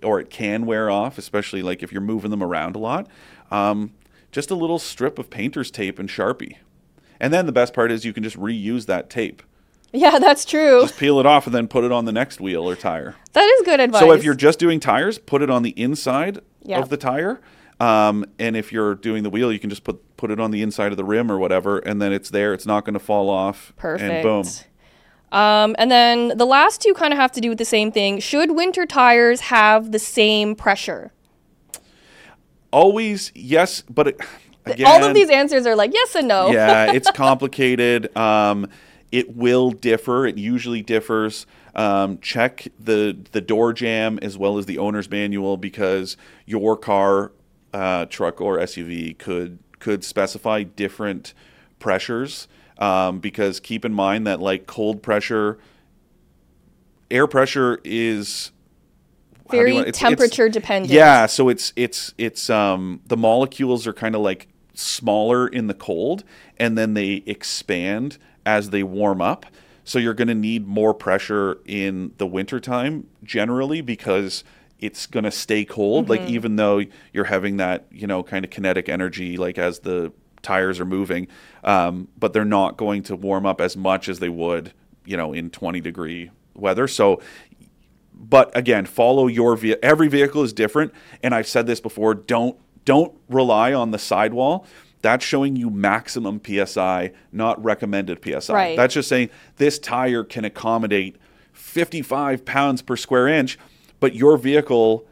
or 0.02 0.20
it 0.20 0.30
can 0.30 0.64
wear 0.66 0.90
off, 0.90 1.18
especially 1.18 1.62
like 1.62 1.82
if 1.82 1.90
you're 1.90 2.00
moving 2.00 2.30
them 2.30 2.42
around 2.42 2.76
a 2.76 2.78
lot. 2.78 3.08
Um, 3.50 3.92
just 4.30 4.50
a 4.50 4.54
little 4.54 4.78
strip 4.78 5.18
of 5.18 5.30
painter's 5.30 5.70
tape 5.70 5.98
and 5.98 6.08
sharpie, 6.08 6.56
and 7.18 7.32
then 7.32 7.46
the 7.46 7.52
best 7.52 7.72
part 7.74 7.90
is 7.90 8.04
you 8.04 8.12
can 8.12 8.22
just 8.22 8.36
reuse 8.38 8.86
that 8.86 9.08
tape. 9.10 9.42
Yeah, 9.92 10.18
that's 10.18 10.44
true. 10.44 10.83
Just 10.83 10.98
peel 10.98 11.18
it 11.20 11.27
off 11.27 11.46
and 11.46 11.55
then 11.55 11.68
put 11.68 11.85
it 11.85 11.92
on 11.92 12.05
the 12.05 12.12
next 12.12 12.40
wheel 12.40 12.68
or 12.68 12.77
tire. 12.77 13.14
that 13.33 13.44
is 13.44 13.62
good 13.64 13.81
advice. 13.81 14.01
So 14.01 14.12
if 14.12 14.24
you're 14.24 14.35
just 14.35 14.59
doing 14.59 14.81
tires, 14.81 15.18
put 15.18 15.42
it 15.42 15.51
on 15.51 15.62
the 15.62 15.70
inside 15.70 16.40
Yeah. 16.62 16.79
of 16.81 16.88
the 16.88 16.96
tire. 16.96 17.40
Um, 17.81 18.24
and 18.40 18.57
if 18.57 18.72
you're 18.72 18.96
doing 18.96 19.22
the 19.22 19.31
wheel, 19.31 19.53
you 19.53 19.59
can 19.61 19.70
just 19.70 19.85
put 19.85 20.03
put 20.16 20.31
it 20.33 20.40
on 20.40 20.51
the 20.51 20.62
inside 20.62 20.90
of 20.90 20.96
the 20.96 21.05
rim 21.05 21.31
or 21.31 21.38
whatever, 21.38 21.79
and 21.79 22.03
then 22.03 22.12
it's 22.12 22.29
there. 22.31 22.53
It's 22.53 22.66
not 22.66 22.85
going 22.85 22.94
to 22.94 22.98
fall 23.01 23.31
off. 23.31 23.72
Perfect. 23.77 24.11
And 24.11 24.22
boom. 24.24 24.44
Um, 25.31 25.77
and 25.79 25.88
then 25.90 26.37
the 26.37 26.44
last 26.46 26.81
two 26.83 26.92
kind 26.94 27.12
of 27.12 27.18
have 27.20 27.31
to 27.33 27.40
do 27.40 27.51
with 27.51 27.59
the 27.59 27.64
same 27.64 27.92
thing. 27.92 28.18
Should 28.18 28.53
winter 28.57 28.85
tires 28.85 29.42
have 29.42 29.92
the 29.92 29.98
same 30.01 30.57
pressure? 30.57 31.12
Always 32.72 33.33
yes, 33.35 33.83
but 33.88 34.09
it, 34.09 34.20
again, 34.66 34.87
All 34.87 35.05
of 35.05 35.14
these 35.14 35.31
answers 35.31 35.66
are 35.66 35.74
like 35.77 35.92
yes 35.94 36.14
and 36.14 36.29
no. 36.29 36.51
yeah, 36.51 36.92
it's 36.92 37.11
complicated. 37.14 38.14
Um, 38.16 38.68
it 39.10 39.34
will 39.36 39.70
differ. 39.70 40.26
It 40.26 40.36
usually 40.38 40.82
differs. 40.82 41.46
Um, 41.74 42.18
check 42.20 42.66
the 42.78 43.16
the 43.32 43.40
door 43.40 43.72
jamb 43.72 44.18
as 44.22 44.36
well 44.36 44.58
as 44.58 44.66
the 44.66 44.78
owner's 44.78 45.08
manual 45.10 45.56
because 45.56 46.16
your 46.46 46.76
car, 46.76 47.32
uh, 47.72 48.06
truck 48.06 48.40
or 48.40 48.58
SUV 48.58 49.16
could 49.18 49.58
could 49.78 50.04
specify 50.04 50.62
different 50.64 51.34
pressures. 51.78 52.48
Um, 52.78 53.18
because 53.20 53.58
keep 53.60 53.84
in 53.84 53.92
mind 53.92 54.26
that 54.26 54.40
like 54.40 54.66
cold 54.66 55.02
pressure, 55.02 55.58
air 57.10 57.26
pressure 57.26 57.80
is 57.84 58.52
how 59.46 59.52
do 59.52 59.56
you 59.56 59.62
Very 59.62 59.72
want- 59.74 59.88
it's- 59.88 60.02
it's- 60.02 60.10
temperature 60.10 60.48
dependent. 60.48 60.92
Yeah, 60.92 61.26
so 61.26 61.48
it's 61.48 61.72
it's 61.74 62.12
it's 62.18 62.50
um 62.50 63.00
the 63.06 63.16
molecules 63.16 63.86
are 63.86 63.92
kind 63.92 64.14
of 64.14 64.20
like 64.20 64.48
smaller 64.74 65.48
in 65.48 65.66
the 65.66 65.74
cold 65.74 66.22
and 66.58 66.76
then 66.78 66.94
they 66.94 67.22
expand 67.26 68.18
as 68.48 68.70
they 68.70 68.82
warm 68.82 69.20
up. 69.20 69.44
So 69.84 69.98
you're 69.98 70.14
going 70.14 70.28
to 70.28 70.34
need 70.34 70.66
more 70.66 70.94
pressure 70.94 71.58
in 71.66 72.12
the 72.16 72.26
wintertime 72.26 73.06
generally 73.22 73.82
because 73.82 74.42
it's 74.78 75.06
going 75.06 75.24
to 75.24 75.30
stay 75.30 75.64
cold 75.66 76.08
like 76.08 76.22
even 76.22 76.56
though 76.56 76.82
you're 77.12 77.24
having 77.24 77.58
that, 77.58 77.87
you 77.90 78.06
know, 78.06 78.22
kind 78.22 78.44
of 78.44 78.50
kinetic 78.50 78.88
energy 78.88 79.37
like 79.37 79.58
as 79.58 79.80
the 79.80 80.12
tires 80.40 80.80
are 80.80 80.87
moving, 80.87 81.28
um, 81.62 82.08
but 82.18 82.32
they're 82.32 82.44
not 82.44 82.78
going 82.78 83.02
to 83.02 83.16
warm 83.16 83.44
up 83.44 83.61
as 83.61 83.76
much 83.76 84.08
as 84.08 84.18
they 84.18 84.28
would, 84.30 84.72
you 85.04 85.16
know, 85.16 85.34
in 85.34 85.50
20 85.50 85.80
degree 85.80 86.30
weather. 86.54 86.88
So 86.88 87.20
but 88.20 88.50
again 88.56 88.84
follow 88.84 89.28
your 89.28 89.54
vehicle 89.54 89.78
every 89.80 90.08
vehicle 90.08 90.42
is 90.42 90.52
different 90.52 90.92
and 91.22 91.32
i've 91.37 91.46
said 91.46 91.68
this 91.68 91.78
before 91.78 92.14
don't 92.14 92.58
don't 92.84 93.16
rely 93.28 93.72
on 93.72 93.92
the 93.92 93.98
sidewall 93.98 94.66
that's 95.02 95.24
showing 95.24 95.56
you 95.56 95.70
maximum 95.70 96.40
psi 96.44 97.12
not 97.32 97.62
recommended 97.62 98.18
psi 98.22 98.52
Right. 98.54 98.76
that's 98.76 98.94
just 98.94 99.08
saying 99.08 99.30
this 99.56 99.78
tire 99.78 100.24
can 100.24 100.44
accommodate 100.44 101.16
55 101.52 102.44
pounds 102.44 102.82
per 102.82 102.96
square 102.96 103.28
inch 103.28 103.58
but 104.00 104.14
your 104.14 104.37
vehicle 104.37 105.06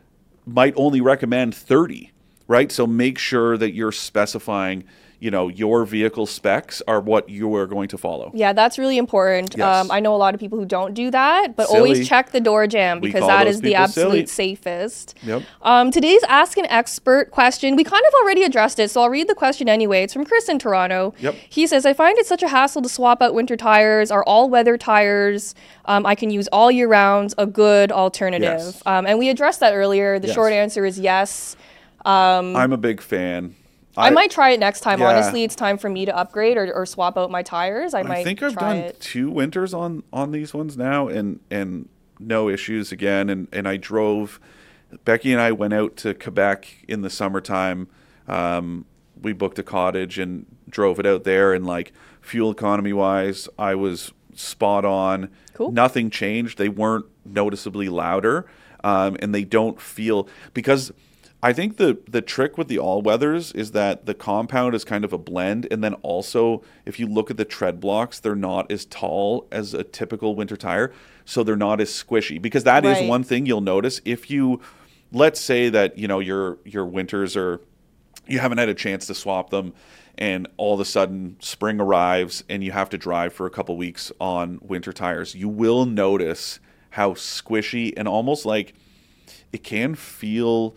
might 0.47 0.73
only 0.77 1.01
recommend 1.01 1.55
30 1.55 2.13
right 2.49 2.71
so 2.71 2.87
make 2.87 3.19
sure 3.19 3.57
that 3.57 3.73
you're 3.75 3.93
specifying 3.93 4.85
you 5.19 5.31
know 5.31 5.49
your 5.49 5.85
vehicle 5.85 6.27
specs 6.27 6.83
are 6.87 7.01
what 7.01 7.29
you 7.29 7.55
are 7.55 7.67
going 7.67 7.89
to 7.89 7.99
follow 7.99 8.31
Yeah, 8.35 8.53
that's 8.53 8.79
really 8.79 8.99
important. 8.99 9.55
Yes. 9.57 9.67
Um, 9.85 9.91
I 9.91 10.01
know 10.01 10.15
a 10.15 10.19
lot 10.19 10.35
of 10.35 10.41
people 10.41 10.59
who 10.59 10.67
don't 10.67 10.95
do 10.95 11.11
that, 11.11 11.57
but 11.57 11.69
Silly. 11.69 11.79
always 11.79 12.09
check 12.09 12.33
the 12.33 12.41
door 12.41 12.67
jamb 12.67 13.01
because 13.01 13.27
that 13.27 13.47
is 13.47 13.61
the 13.61 13.71
people 13.73 13.89
silly. 13.89 14.07
absolute 14.07 14.29
safest. 14.29 15.15
Yep. 15.23 15.43
Um, 15.63 15.91
today's 15.91 16.23
Ask 16.25 16.59
an 16.59 16.67
Expert 16.67 17.31
question, 17.31 17.77
we 17.77 17.85
kind 17.85 18.05
of 18.07 18.13
already 18.23 18.43
addressed 18.43 18.79
it, 18.79 18.91
so 18.91 19.01
I'll 19.03 19.11
read 19.11 19.29
the 19.29 19.35
question 19.35 19.69
anyway. 19.69 20.03
It's 20.03 20.13
from 20.13 20.25
Chris 20.25 20.49
in 20.49 20.59
Toronto. 20.59 21.15
Yep. 21.21 21.35
He 21.49 21.67
says, 21.67 21.87
I 21.87 21.93
find 21.93 22.19
it 22.19 22.27
such 22.27 22.43
a 22.43 22.49
hassle 22.49 22.83
to 22.83 22.89
swap 22.89 23.23
out 23.23 23.33
winter 23.35 23.57
tires. 23.57 24.11
Are 24.11 24.25
all 24.25 24.51
weather 24.51 24.77
tires 24.77 25.55
um, 25.87 26.05
I 26.05 26.15
can 26.15 26.31
use 26.31 26.49
all 26.49 26.71
year 26.71 26.89
round 26.89 27.35
a 27.39 27.47
good 27.47 27.91
alternative? 27.93 28.43
Yes. 28.43 28.83
Um, 28.85 29.07
and 29.07 29.19
we 29.19 29.29
addressed 29.29 29.61
that 29.61 29.73
earlier. 29.75 30.19
The 30.19 30.27
Yes. 30.29 30.35
short 30.35 30.53
answer 30.53 30.85
is 30.85 30.99
yes. 30.99 31.57
i'm 32.05 32.73
a 32.73 32.77
big 32.77 33.01
fan 33.01 33.55
I, 33.97 34.11
might 34.11 34.31
try 34.31 34.51
it 34.51 34.61
next 34.61 34.81
time. 34.81 35.01
Yeah. 35.01 35.09
Honestly, 35.09 35.45
it's 35.45 35.55
time 35.55 35.79
for 35.79 35.89
me 35.89 36.05
to 36.05 36.17
upgrade 36.17 36.57
or, 36.57 36.73
or 36.73 36.87
swap 36.87 37.17
out 37.17 37.31
my 37.31 37.43
tires. 37.43 37.95
I 37.95 38.03
might 38.03 38.19
I 38.19 38.25
think 38.25 38.43
I've 38.43 38.57
done 38.57 38.77
it. 38.77 39.01
two 39.01 39.31
winters 39.31 39.73
on 39.73 40.03
on 40.13 40.33
these 40.33 40.53
ones 40.53 40.77
now, 40.77 41.09
and 41.09 41.41
and 41.51 41.89
no 42.19 42.49
issues 42.49 42.93
again. 42.93 43.31
And 43.31 43.49
and 43.53 43.67
I 43.67 43.77
drove. 43.77 44.41
Becky 45.05 45.33
and 45.33 45.41
I 45.41 45.51
went 45.51 45.75
out 45.75 45.97
to 45.97 46.15
Quebec 46.15 46.85
in 46.87 47.03
the 47.03 47.11
summertime. 47.11 47.89
Um, 48.29 48.85
we 49.21 49.33
booked 49.33 49.59
a 49.59 49.65
cottage 49.65 50.19
and 50.19 50.47
drove 50.69 51.01
it 51.01 51.07
out 51.07 51.25
there, 51.25 51.53
and 51.53 51.67
like 51.67 51.93
fuel 52.21 52.51
economy 52.51 52.93
wise, 52.93 53.49
I 53.59 53.75
was 53.75 54.13
spot 54.35 54.85
on. 54.85 55.31
Cool. 55.55 55.73
Nothing 55.73 56.11
changed. 56.11 56.59
They 56.59 56.69
weren't 56.69 57.07
noticeably 57.25 57.89
louder, 57.89 58.47
um, 58.85 59.17
and 59.21 59.35
they 59.35 59.45
don't 59.45 59.81
feel 59.81 60.29
because. 60.55 60.93
I 61.43 61.53
think 61.53 61.77
the 61.77 61.99
the 62.09 62.23
trick 62.23 62.57
with 62.57 62.69
the 62.69 62.79
all 62.79 63.03
weathers 63.03 63.53
is 63.53 63.73
that 63.73 64.07
the 64.07 64.15
compound 64.15 64.75
is 64.75 64.85
kind 64.85 65.05
of 65.05 65.13
a 65.13 65.19
blend, 65.19 65.69
and 65.71 65.85
then 65.85 65.95
also 65.95 66.63
if 66.85 66.99
you 66.99 67.07
look 67.07 67.31
at 67.31 67.37
the 67.37 67.45
tread 67.45 67.79
blocks, 67.81 68.19
they're 68.19 68.35
not 68.35 68.71
as 68.73 68.85
tall 68.87 69.47
as 69.53 69.75
a 69.75 69.85
typical 69.85 70.35
winter 70.35 70.57
tire, 70.57 70.93
so 71.25 71.45
they're 71.45 71.55
not 71.57 71.81
as 71.81 71.91
squishy. 71.91 72.41
Because 72.41 72.65
that 72.65 72.85
is 72.85 72.99
Right. 72.99 73.09
one 73.09 73.23
thing 73.23 73.47
you'll 73.47 73.61
notice 73.61 74.01
if 74.05 74.31
you, 74.31 74.61
let's 75.13 75.41
say 75.41 75.69
that 75.69 75.99
you 75.99 76.09
know 76.09 76.21
your 76.21 76.59
your 76.65 76.87
winters 76.87 77.37
are, 77.37 77.61
you 78.27 78.39
haven't 78.39 78.59
had 78.59 78.71
a 78.71 78.75
chance 78.75 79.07
to 79.07 79.15
swap 79.15 79.51
them, 79.51 79.75
and 80.17 80.49
all 80.57 80.75
of 80.75 80.81
a 80.81 80.85
sudden 80.87 81.37
spring 81.41 81.81
arrives 81.81 82.45
and 82.49 82.65
you 82.65 82.73
have 82.73 82.89
to 82.91 82.99
drive 82.99 83.33
for 83.35 83.47
a 83.47 83.51
couple 83.51 83.77
weeks 83.77 84.11
on 84.19 84.59
winter 84.63 84.93
tires, 84.93 85.35
you 85.35 85.49
will 85.51 85.85
notice 85.85 86.61
how 86.91 87.13
squishy 87.13 87.93
and 87.95 88.09
almost 88.09 88.47
like 88.47 88.73
it 89.53 89.63
can 89.63 89.95
feel 89.95 90.75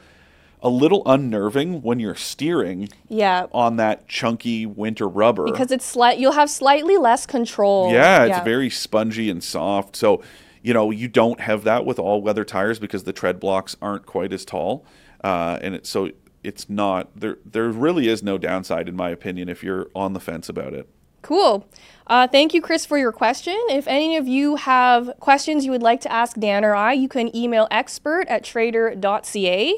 a 0.61 0.69
little 0.69 1.01
unnerving 1.05 1.81
when 1.81 1.99
you're 1.99 2.15
steering 2.15 2.89
Yeah. 3.07 3.45
on 3.53 3.77
that 3.77 4.07
chunky 4.07 4.65
winter 4.65 5.07
rubber. 5.07 5.45
Because 5.45 5.71
it's 5.71 5.85
slight, 5.85 6.17
you'll 6.19 6.33
have 6.33 6.49
slightly 6.49 6.97
less 6.97 7.25
control. 7.25 7.91
Yeah, 7.91 8.25
it's 8.25 8.43
very 8.43 8.69
spongy 8.69 9.29
and 9.29 9.43
soft. 9.43 9.95
So, 9.95 10.21
you 10.61 10.73
know, 10.73 10.91
you 10.91 11.07
don't 11.07 11.39
have 11.39 11.63
that 11.63 11.85
with 11.85 11.97
all 11.97 12.21
weather 12.21 12.43
tires 12.43 12.77
because 12.79 13.03
the 13.05 13.13
tread 13.13 13.39
blocks 13.39 13.77
aren't 13.81 14.05
quite 14.05 14.33
as 14.33 14.43
tall. 14.43 14.83
Uh, 15.23 15.57
and 15.61 15.75
it, 15.75 15.85
so 15.85 16.09
it's 16.43 16.69
not 16.69 17.09
there. 17.15 17.37
There 17.45 17.69
really 17.69 18.07
is 18.09 18.21
no 18.23 18.37
downside, 18.37 18.89
in 18.89 18.95
my 18.95 19.09
opinion, 19.09 19.47
if 19.49 19.63
you're 19.63 19.87
on 19.95 20.13
the 20.13 20.19
fence 20.19 20.49
about 20.49 20.73
it. 20.73 20.89
Cool. 21.21 21.67
Uh, 22.07 22.27
thank 22.27 22.53
you, 22.53 22.61
Chris, 22.61 22.85
for 22.85 22.97
your 22.97 23.11
question. 23.11 23.57
If 23.69 23.87
any 23.87 24.15
of 24.15 24.27
you 24.27 24.55
have 24.55 25.11
questions 25.19 25.65
you 25.65 25.71
would 25.71 25.83
like 25.83 25.99
to 26.01 26.11
ask 26.11 26.37
Dan 26.37 26.63
or 26.63 26.73
I, 26.75 26.93
you 26.93 27.09
can 27.09 27.33
email 27.35 27.67
expert 27.71 28.25
at 28.29 28.43
trader.ca. 28.45 29.75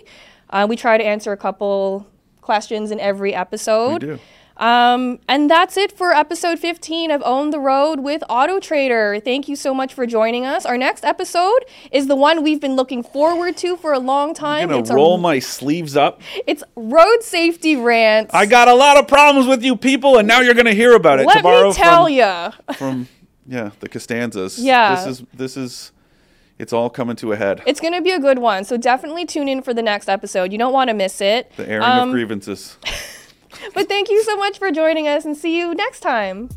Uh, 0.51 0.65
we 0.69 0.75
try 0.75 0.97
to 0.97 1.03
answer 1.03 1.31
a 1.31 1.37
couple 1.37 2.07
questions 2.41 2.91
in 2.91 2.99
every 2.99 3.33
episode. 3.33 4.03
We 4.03 4.09
do. 4.09 4.19
Um, 4.57 5.19
and 5.27 5.49
that's 5.49 5.75
it 5.75 5.91
for 5.91 6.11
episode 6.11 6.59
15 6.59 7.09
of 7.09 7.23
Own 7.25 7.49
the 7.49 7.59
Road 7.59 8.01
with 8.01 8.21
Auto 8.29 8.59
Trader. 8.59 9.19
Thank 9.19 9.47
you 9.47 9.55
so 9.55 9.73
much 9.73 9.93
for 9.93 10.05
joining 10.05 10.45
us. 10.45 10.67
Our 10.67 10.77
next 10.77 11.03
episode 11.03 11.65
is 11.91 12.05
the 12.07 12.15
one 12.15 12.43
we've 12.43 12.61
been 12.61 12.75
looking 12.75 13.01
forward 13.01 13.57
to 13.57 13.75
for 13.75 13.91
a 13.91 13.99
long 13.99 14.35
time. 14.35 14.63
I'm 14.63 14.69
gonna 14.69 14.81
it's 14.81 14.91
roll 14.91 15.15
a, 15.15 15.17
my 15.17 15.39
sleeves 15.39 15.97
up. 15.97 16.21
it's 16.45 16.63
road 16.75 17.23
safety 17.23 17.75
rants. 17.75 18.35
I 18.35 18.45
got 18.45 18.67
a 18.67 18.75
lot 18.75 18.97
of 18.97 19.07
problems 19.07 19.47
with 19.47 19.63
you 19.63 19.75
people, 19.75 20.17
and 20.17 20.27
now 20.27 20.41
you're 20.41 20.53
gonna 20.53 20.73
hear 20.73 20.95
about 20.95 21.19
it. 21.19 21.25
Let 21.25 21.37
to 21.37 21.43
borrow 21.43 21.69
me 21.69 21.73
tell 21.73 22.07
ya. 22.07 22.51
from 22.77 23.07
yeah 23.47 23.71
the 23.79 23.89
Costanzas. 23.89 24.59
Yeah. 24.59 24.93
this 24.95 25.07
is 25.07 25.25
this 25.33 25.57
is 25.57 25.91
it's 26.61 26.71
all 26.71 26.89
coming 26.89 27.15
to 27.17 27.31
a 27.33 27.35
head. 27.35 27.61
It's 27.65 27.79
going 27.79 27.93
to 27.93 28.01
be 28.01 28.11
a 28.11 28.19
good 28.19 28.39
one. 28.39 28.63
So 28.63 28.77
definitely 28.77 29.25
tune 29.25 29.49
in 29.49 29.61
for 29.63 29.73
the 29.73 29.81
next 29.81 30.07
episode. 30.07 30.51
You 30.51 30.57
don't 30.59 30.71
want 30.73 30.89
to 30.89 30.93
miss 30.93 31.19
it. 31.19 31.51
the 31.57 31.67
airing 31.67 31.83
Um, 31.83 32.09
of 32.09 32.13
grievances. 32.13 32.77
But 33.75 33.87
thank 33.89 34.09
you 34.09 34.23
so 34.23 34.37
much 34.37 34.57
for 34.57 34.71
joining 34.71 35.07
us 35.07 35.23
and 35.25 35.35
see 35.37 35.55
you 35.57 35.75
next 35.75 35.99
time. 35.99 36.49